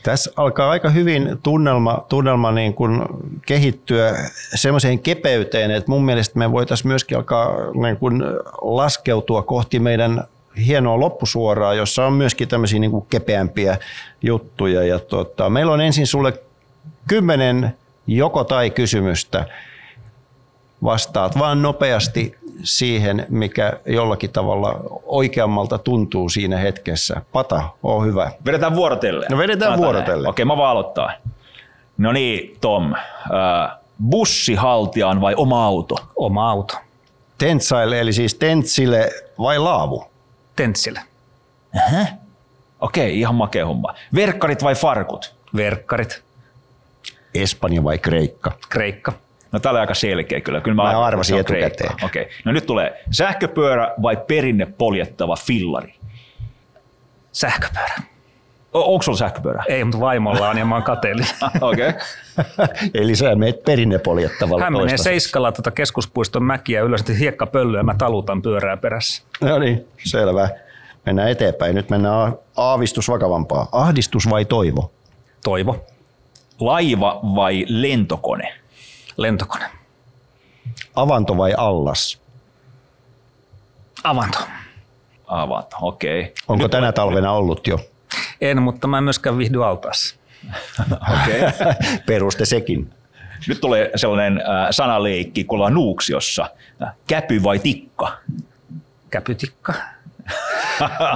[0.03, 3.01] Tässä alkaa aika hyvin tunnelma, tunnelma niin kuin
[3.45, 4.13] kehittyä
[4.55, 8.23] semmoiseen kepeyteen, että mun mielestä me voitaisiin myöskin alkaa niin kuin
[8.61, 10.23] laskeutua kohti meidän
[10.65, 13.77] hienoa loppusuoraa, jossa on myöskin tämmöisiä niin kuin kepeämpiä
[14.21, 14.83] juttuja.
[14.83, 16.33] Ja tota, meillä on ensin sulle
[17.07, 17.75] kymmenen
[18.07, 19.45] joko tai kysymystä.
[20.83, 27.21] Vastaat vaan nopeasti siihen, mikä jollakin tavalla oikeammalta tuntuu siinä hetkessä.
[27.31, 28.31] Pata, on hyvä.
[28.45, 29.27] Vedetään vuorotellen.
[29.31, 30.23] No vedetään Sanotaan vuorotellen.
[30.23, 30.29] näin.
[30.29, 31.11] Okei, mä vaan aloittaa.
[31.97, 32.93] No niin, Tom.
[32.93, 33.77] Äh,
[34.09, 35.95] bussihaltijaan vai oma auto?
[36.15, 36.77] Oma auto.
[37.37, 40.05] Tentsaille, eli siis tentsille vai laavu?
[40.55, 41.01] Tentsille.
[42.81, 43.93] Okei, ihan makea homma.
[44.15, 45.35] Verkkarit vai farkut?
[45.55, 46.23] Verkkarit.
[47.33, 48.51] Espanja vai Kreikka?
[48.69, 49.13] Kreikka.
[49.51, 50.61] No tää oli aika selkeä kyllä.
[50.61, 52.05] kyllä Mä arvasin että se on etukäteen.
[52.05, 52.29] Okei.
[52.45, 55.95] No nyt tulee sähköpyörä vai perinne poljettava fillari?
[57.31, 57.95] Sähköpyörä.
[58.73, 59.63] O- onko sulla sähköpyörä?
[59.67, 61.31] Ei, mutta vaimolla on ja mä oon kateellinen.
[61.61, 61.89] Okei.
[61.89, 62.01] Okay.
[63.03, 67.95] eli sä meet perinnepoljettavalla Hän menee seiskalla tuota keskuspuiston mäkiä ylös, sitten hiekkapölyä ja mä
[67.97, 69.23] talutan pyörää perässä.
[69.41, 70.49] No niin, selvä.
[71.05, 71.75] Mennään eteenpäin.
[71.75, 73.67] Nyt mennään aavistus vakavampaa.
[73.71, 74.91] Ahdistus vai toivo?
[75.43, 75.85] Toivo.
[76.65, 78.53] Laiva vai lentokone?
[79.17, 79.65] Lentokone.
[80.95, 82.21] Avanto vai allas?
[84.03, 84.39] Avanto.
[85.27, 86.21] Avat, okei.
[86.21, 86.33] Okay.
[86.47, 87.79] Onko tänä talvena ollut jo?
[88.41, 90.15] En, mutta mä en myöskään vihdy altaassa.
[91.23, 91.41] Okei.
[91.41, 91.73] Okay.
[92.07, 92.93] Peruste sekin.
[93.47, 96.49] Nyt tulee sellainen äh, sanaleikki, kun ollaan Nuuksiossa.
[97.07, 98.17] Käpy vai tikka?
[99.09, 99.73] Käpytikka.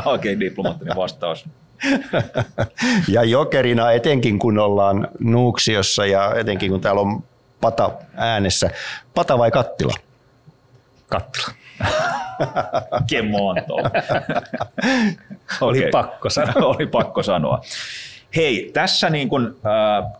[0.05, 1.45] Okei, okay, diplomaattinen vastaus.
[3.13, 7.23] Ja jokerina etenkin kun ollaan Nuuksiossa ja etenkin kun täällä on
[7.61, 8.69] pata äänessä.
[9.15, 9.93] Pata vai kattila?
[11.07, 11.47] Kattila.
[13.09, 13.75] Kemonto.
[15.61, 16.65] Oli pakko sanoa.
[16.65, 17.61] Oli pakko sanoa.
[18.35, 20.11] Hei, tässä niin kuin, äh,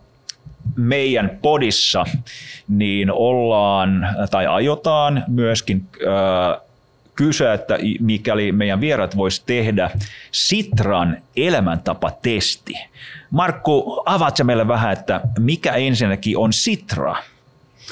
[0.76, 2.04] meidän podissa
[2.68, 6.67] niin ollaan tai aiotaan myöskin äh,
[7.18, 9.90] kysyä, että mikäli meidän vierat voisi tehdä
[10.32, 12.74] Sitran elämäntapatesti.
[13.30, 17.16] Markku, avaatko meille vähän, että mikä ensinnäkin on Sitra?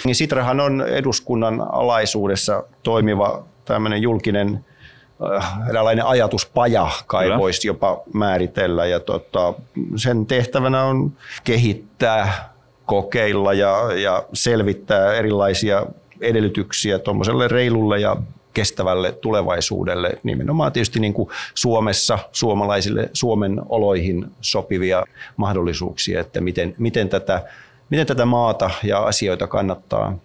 [0.05, 4.65] Niin Sitrahan on eduskunnan alaisuudessa toimiva tämmöinen julkinen
[5.37, 7.39] äh, eräänlainen ajatuspaja, kai Kyllä.
[7.39, 8.87] voisi jopa määritellä.
[8.87, 9.55] Ja tota,
[9.97, 11.13] sen tehtävänä on
[11.45, 12.51] kehittää,
[12.85, 15.87] kokeilla ja, ja selvittää erilaisia
[16.21, 18.17] edellytyksiä tuommoiselle reilulle ja
[18.57, 25.05] kestävälle tulevaisuudelle, nimenomaan tietysti niin kuin Suomessa suomalaisille Suomen oloihin sopivia
[25.37, 27.43] mahdollisuuksia, että miten, miten, tätä,
[27.91, 30.19] miten tätä maata ja asioita kannattaa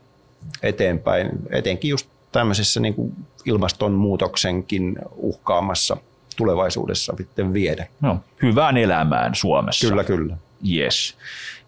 [0.64, 3.14] eteenpäin, etenkin just tämmöisessä niin kuin
[3.46, 5.98] ilmastonmuutoksenkin uhkaamassa
[6.38, 7.88] tulevaisuudessa sitten viedä.
[8.02, 9.88] No, hyvään elämään Suomessa.
[9.88, 10.38] Kyllä, kyllä.
[10.72, 11.18] Yes.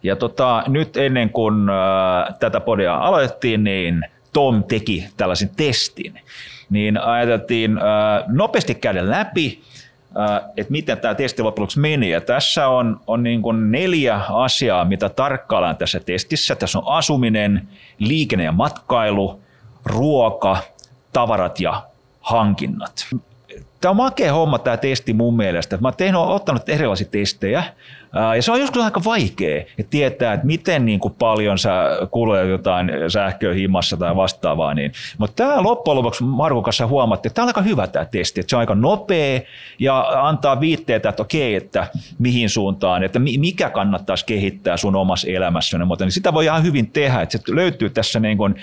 [0.03, 6.19] Ja tota, nyt ennen kuin äh, tätä podia aloitettiin, niin Tom teki tällaisen testin.
[6.69, 7.83] Niin ajateltiin äh,
[8.27, 9.61] nopeasti käydä läpi,
[10.17, 12.09] äh, että miten tämä testi lopuksi meni.
[12.09, 16.55] Ja tässä on, on niin kuin neljä asiaa, mitä tarkkaillaan tässä testissä.
[16.55, 17.67] Tässä on asuminen,
[17.99, 19.41] liikenne ja matkailu,
[19.85, 20.57] ruoka,
[21.13, 21.83] tavarat ja
[22.21, 23.07] hankinnat.
[23.81, 25.77] Tämä on makea homma tämä testi mun mielestä.
[25.77, 27.63] Mä oon ottanut erilaisia testejä
[28.35, 31.71] ja se on joskus aika vaikea että tietää, että miten niin kuin paljon sä
[32.11, 34.73] kulutat jotain sähköä himassa tai vastaavaa.
[34.73, 34.91] Niin.
[35.17, 38.49] Mutta tämä loppujen lopuksi Markun kanssa huomattiin, että tämä on aika hyvä tämä testi, että
[38.49, 39.41] se on aika nopea
[39.79, 41.87] ja antaa viitteitä, että okei, että
[42.19, 45.77] mihin suuntaan, että mi- mikä kannattaisi kehittää sun omassa elämässä.
[45.77, 46.05] ja muuta.
[46.05, 48.55] Niin sitä voi ihan hyvin tehdä, että se löytyy tässä niin kuin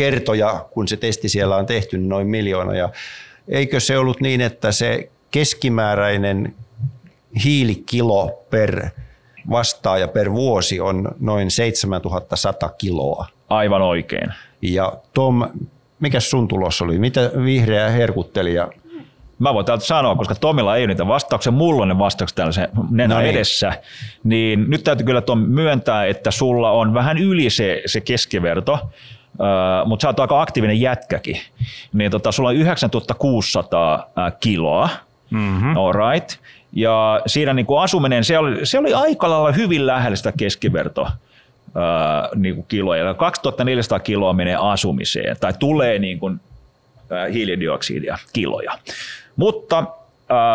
[0.00, 2.74] kertoja, kun se testi siellä on tehty, niin noin miljoona.
[2.74, 2.88] Ja
[3.48, 6.54] eikö se ollut niin, että se keskimääräinen
[7.44, 8.88] hiilikilo per
[9.50, 13.26] vastaaja per vuosi on noin 7100 kiloa.
[13.48, 14.32] Aivan oikein.
[14.62, 15.48] Ja Tom,
[16.00, 16.98] mikä sun tulos oli?
[16.98, 18.68] Mitä vihreä herkuttelija?
[19.38, 22.52] Mä voin täältä sanoa, koska Tomilla ei ole niitä vastauksia, mulla on ne vastaukset täällä
[22.52, 23.30] se nenä No niin.
[23.30, 23.72] edessä,
[24.24, 28.78] niin nyt täytyy kyllä Tom myöntää, että sulla on vähän yli se, se keskiverto,
[29.84, 31.36] Mutta sä oot aika aktiivinen jätkäkin.
[31.92, 34.88] Niin tota, sulla on 9600 äh, kiloa,
[35.30, 35.76] mm-hmm.
[35.76, 36.36] all right.
[36.72, 41.08] Ja siinä niin kuin asuminen, se oli, se oli aika lailla hyvin lähellä sitä keskiverto
[42.34, 43.08] niin kuin kiloja.
[43.08, 46.40] Eli 2400 kiloa menee asumiseen tai tulee niin kuin,
[47.32, 48.78] hiilidioksidia kiloja.
[49.36, 49.84] Mutta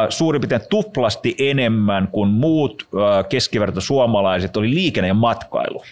[0.09, 2.87] suurin piirtein tuplasti enemmän kuin muut
[3.29, 5.83] keskiverto suomalaiset oli liikenne ja matkailu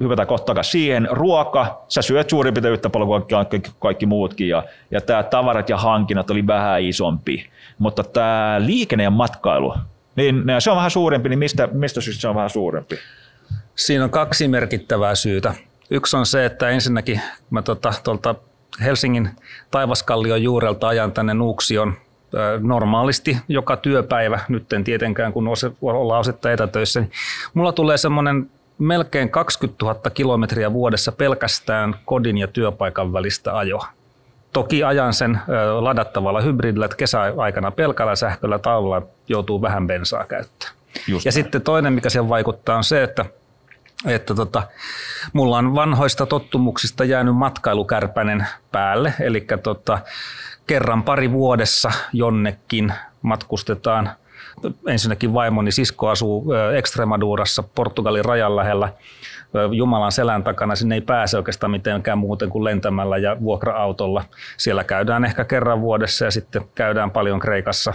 [0.00, 1.08] hypätään kohta siihen.
[1.10, 5.68] Ruoka, sä syöt suurin piirtein yhtä paljon kuin kaikki, kaikki muutkin, ja, ja tämä tavarat
[5.68, 7.50] ja hankinnat oli vähän isompi.
[7.78, 9.74] Mutta tämä liikenne ja matkailu,
[10.16, 12.96] niin se on vähän suurempi, niin mistä, mistä syystä se on vähän suurempi?
[13.74, 15.54] Siinä on kaksi merkittävää syytä.
[15.90, 17.20] Yksi on se, että ensinnäkin
[17.50, 18.34] mä tuolta, tuolta
[18.84, 19.30] Helsingin
[19.70, 21.94] taivaskallion juurelta ajan tänne Nuuksion
[22.60, 25.48] normaalisti joka työpäivä, nyt en tietenkään kun
[25.82, 27.10] ollaan osittain etätöissä, niin
[27.54, 28.50] mulla tulee semmoinen
[28.80, 33.86] melkein 20 000 kilometriä vuodessa pelkästään kodin ja työpaikan välistä ajoa.
[34.52, 35.40] Toki ajan sen
[35.80, 40.76] ladattavalla hybridillä, että kesäaikana pelkällä sähköllä talvella joutuu vähän bensaa käyttämään.
[41.08, 41.44] Just ja näin.
[41.44, 43.24] sitten toinen, mikä siihen vaikuttaa, on se, että
[44.06, 44.62] että tota,
[45.32, 49.98] mulla on vanhoista tottumuksista jäänyt matkailukärpänen päälle, eli tota,
[50.66, 54.10] kerran pari vuodessa jonnekin matkustetaan
[54.88, 58.88] ensinnäkin vaimoni sisko asuu Extremadurassa Portugalin rajan lähellä
[59.72, 60.76] Jumalan selän takana.
[60.76, 64.24] Sinne ei pääse oikeastaan mitenkään muuten kuin lentämällä ja vuokra-autolla.
[64.56, 67.94] Siellä käydään ehkä kerran vuodessa ja sitten käydään paljon Kreikassa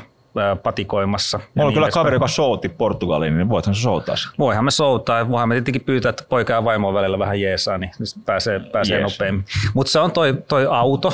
[0.63, 1.39] patikoimassa.
[1.55, 5.29] Mulla on kyllä kaveri, joka souti Portugaliin, niin voithan se soutaa Voihan me soutaa.
[5.29, 7.91] Voihan me tietenkin pyytää, että poika ja vaimo välillä vähän jeesaa, niin
[8.25, 9.11] pääsee, pääsee yes.
[9.11, 9.45] nopeammin.
[9.73, 11.13] Mutta se on toi, toi auto,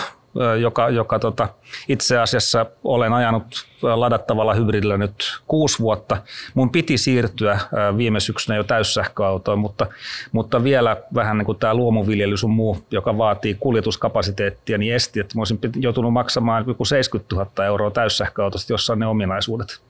[0.62, 1.50] joka, joka tota,
[1.88, 3.44] itse asiassa olen ajanut
[3.82, 6.18] ladattavalla hybridillä nyt kuusi vuotta.
[6.54, 7.60] Mun piti siirtyä
[7.98, 9.88] viime syksynä jo täyssähköautoon, mutta,
[10.32, 15.38] mutta vielä vähän niin kuin tämä luomuviljely sun muu, joka vaatii kuljetuskapasiteettia, niin esti, että
[15.38, 19.82] mä olisin joutunut maksamaan joku 70 000 euroa täyssähköautosta, jossa on ne ominaisuudet.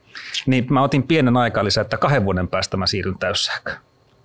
[0.46, 3.78] Niin mä otin pienen aikaa lisää, että kahden vuoden päästä mä siirryn täyssähköön.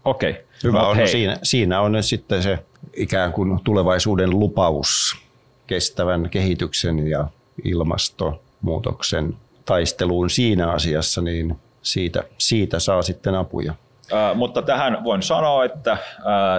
[0.04, 0.44] Okei.
[0.64, 0.96] Hyvä on.
[0.96, 2.58] No siinä, siinä on sitten se
[2.96, 5.25] ikään kuin tulevaisuuden lupaus
[5.66, 7.28] kestävän kehityksen ja
[7.64, 13.74] ilmastonmuutoksen taisteluun siinä asiassa, niin siitä, siitä saa sitten apuja.
[14.12, 15.98] Äh, mutta tähän voin sanoa, että äh,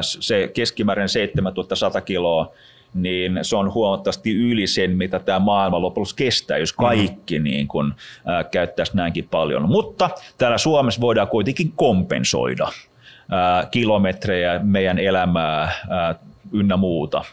[0.02, 2.52] se keskimääräinen 7100 kiloa,
[2.94, 7.44] niin se on huomattavasti yli sen, mitä tämä maailma lopuksi kestää, jos kaikki mm.
[7.44, 7.96] niin kun,
[8.30, 9.70] äh, käyttäisi näinkin paljon.
[9.70, 16.16] Mutta täällä Suomessa voidaan kuitenkin kompensoida äh, kilometrejä, meidän elämää äh,
[16.52, 17.26] ynnä muuta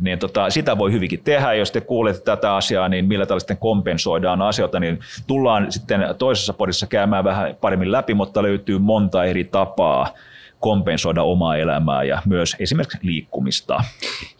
[0.00, 1.54] niin tota, sitä voi hyvinkin tehdä.
[1.54, 6.52] Jos te kuulette tätä asiaa, niin millä tällä sitten kompensoidaan asioita, niin tullaan sitten toisessa
[6.52, 10.08] podissa käymään vähän paremmin läpi, mutta löytyy monta eri tapaa
[10.60, 13.84] kompensoida omaa elämää ja myös esimerkiksi liikkumista.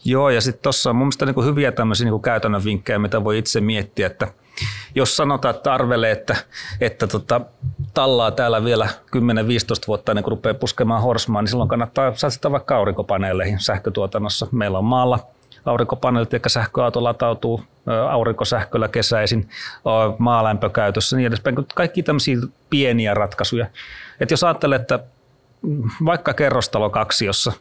[0.05, 3.37] Joo, ja sitten tuossa on mun mielestä niin hyviä tämmöisiä niin käytännön vinkkejä, mitä voi
[3.37, 4.27] itse miettiä, että
[4.95, 6.35] jos sanotaan, että arvelee, että,
[6.81, 7.41] että tota,
[7.93, 8.89] tallaa täällä vielä 10-15
[9.87, 14.47] vuotta ennen kuin rupeaa puskemaan horsmaan, niin silloin kannattaa satsata vaikka aurinkopaneeleihin sähkötuotannossa.
[14.51, 15.19] Meillä on maalla
[15.65, 17.63] aurinkopaneelit, eli sähköauto latautuu
[18.09, 19.49] aurinkosähköllä kesäisin,
[20.17, 21.55] maalämpökäytössä niin edespäin.
[21.75, 22.37] Kaikki tämmöisiä
[22.69, 23.65] pieniä ratkaisuja.
[24.19, 24.99] Et jos ajattelee, että
[26.05, 27.51] vaikka kerrostalo kaksiossa,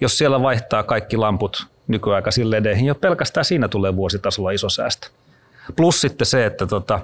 [0.00, 5.08] jos siellä vaihtaa kaikki lamput nykyaikaisiin ledeihin, jo pelkästään siinä tulee vuositasolla iso säästö.
[5.76, 7.00] Plus sitten se, että tota,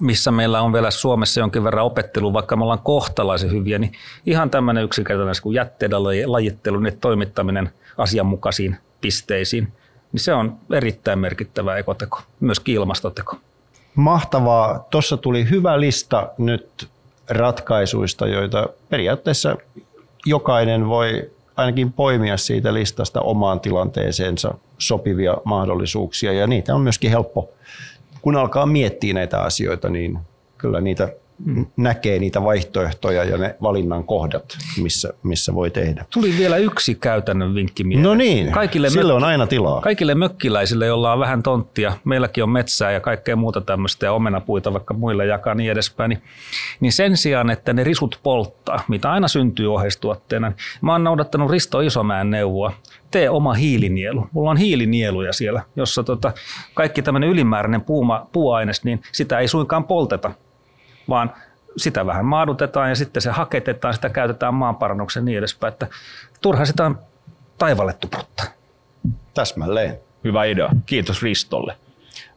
[0.00, 3.92] missä meillä on vielä Suomessa jonkin verran opettelu, vaikka me ollaan kohtalaisen hyviä, niin
[4.26, 9.72] ihan tämmöinen yksinkertainen kuin jätteiden lajittelu, niin toimittaminen asianmukaisiin pisteisiin,
[10.12, 13.36] niin se on erittäin merkittävä ekoteko, myös ilmastoteko.
[13.94, 14.86] Mahtavaa.
[14.90, 16.88] Tuossa tuli hyvä lista nyt
[17.30, 19.56] ratkaisuista, joita periaatteessa
[20.26, 26.32] jokainen voi ainakin poimia siitä listasta omaan tilanteeseensa sopivia mahdollisuuksia.
[26.32, 27.50] Ja niitä on myöskin helppo,
[28.22, 30.18] kun alkaa miettiä näitä asioita, niin
[30.58, 31.12] kyllä niitä
[31.76, 36.04] näkee niitä vaihtoehtoja ja ne valinnan kohdat, missä, missä voi tehdä.
[36.10, 38.04] Tuli vielä yksi käytännön vinkki mieleen.
[38.04, 39.80] No niin, kaikille sille on aina tilaa.
[39.80, 44.72] Kaikille mökkiläisille, joilla on vähän tonttia, meilläkin on metsää ja kaikkea muuta tämmöistä ja omenapuita
[44.72, 46.22] vaikka muilla jakaa niin edespäin, niin,
[46.80, 51.50] niin sen sijaan, että ne risut polttaa, mitä aina syntyy oheistuotteena, niin mä oon noudattanut
[51.50, 52.72] Risto Isomäen neuvoa,
[53.10, 54.26] tee oma hiilinielu.
[54.32, 56.32] Mulla on hiilinieluja siellä, jossa tota,
[56.74, 60.30] kaikki tämmöinen ylimääräinen puuma, puuaines, niin sitä ei suinkaan polteta,
[61.08, 61.32] vaan
[61.76, 65.86] sitä vähän maadutetaan ja sitten se haketetaan, sitä käytetään maanparannuksen niin edespäin, että
[66.40, 66.98] turha sitä on
[67.58, 68.46] taivalle tupruttaa.
[69.34, 69.98] Täsmälleen.
[70.24, 70.68] Hyvä idea.
[70.86, 71.76] Kiitos Ristolle.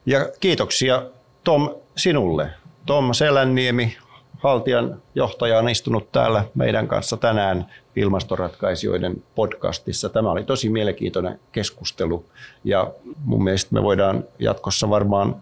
[0.06, 1.04] Ja kiitoksia
[1.44, 2.50] Tom sinulle.
[2.86, 3.98] Tom Selänniemi,
[4.38, 7.66] Haltian johtaja, on istunut täällä meidän kanssa tänään
[7.96, 10.10] ilmastoratkaisijoiden podcastissa.
[10.10, 12.26] Tämä oli tosi mielenkiintoinen keskustelu
[12.64, 12.92] ja
[13.26, 15.36] mun mielestä me voidaan jatkossa varmaan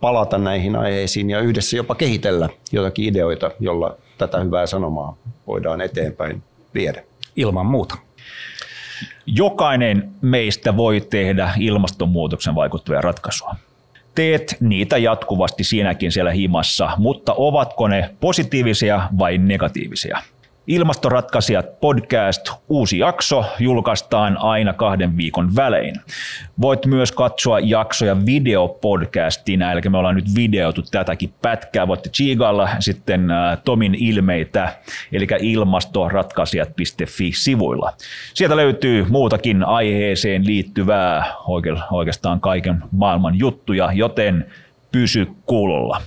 [0.00, 5.16] palata näihin aiheisiin ja yhdessä jopa kehitellä jotakin ideoita, jolla tätä hyvää sanomaa
[5.46, 6.42] voidaan eteenpäin
[6.74, 7.02] viedä.
[7.36, 7.96] Ilman muuta.
[9.26, 13.54] Jokainen meistä voi tehdä ilmastonmuutoksen vaikuttavia ratkaisuja.
[14.14, 20.18] Teet niitä jatkuvasti siinäkin siellä himassa, mutta ovatko ne positiivisia vai negatiivisia?
[20.66, 25.94] Ilmastoratkaisijat podcast, uusi jakso, julkaistaan aina kahden viikon välein.
[26.60, 31.88] Voit myös katsoa jaksoja videopodcastina, eli me ollaan nyt videoitu tätäkin pätkää.
[31.88, 34.76] Voitte chiigailla sitten äh, Tomin ilmeitä,
[35.12, 37.92] eli ilmastoratkaisijat.fi-sivuilla.
[38.34, 41.24] Sieltä löytyy muutakin aiheeseen liittyvää,
[41.90, 44.46] oikeastaan kaiken maailman juttuja, joten
[44.92, 46.02] pysy kuulolla.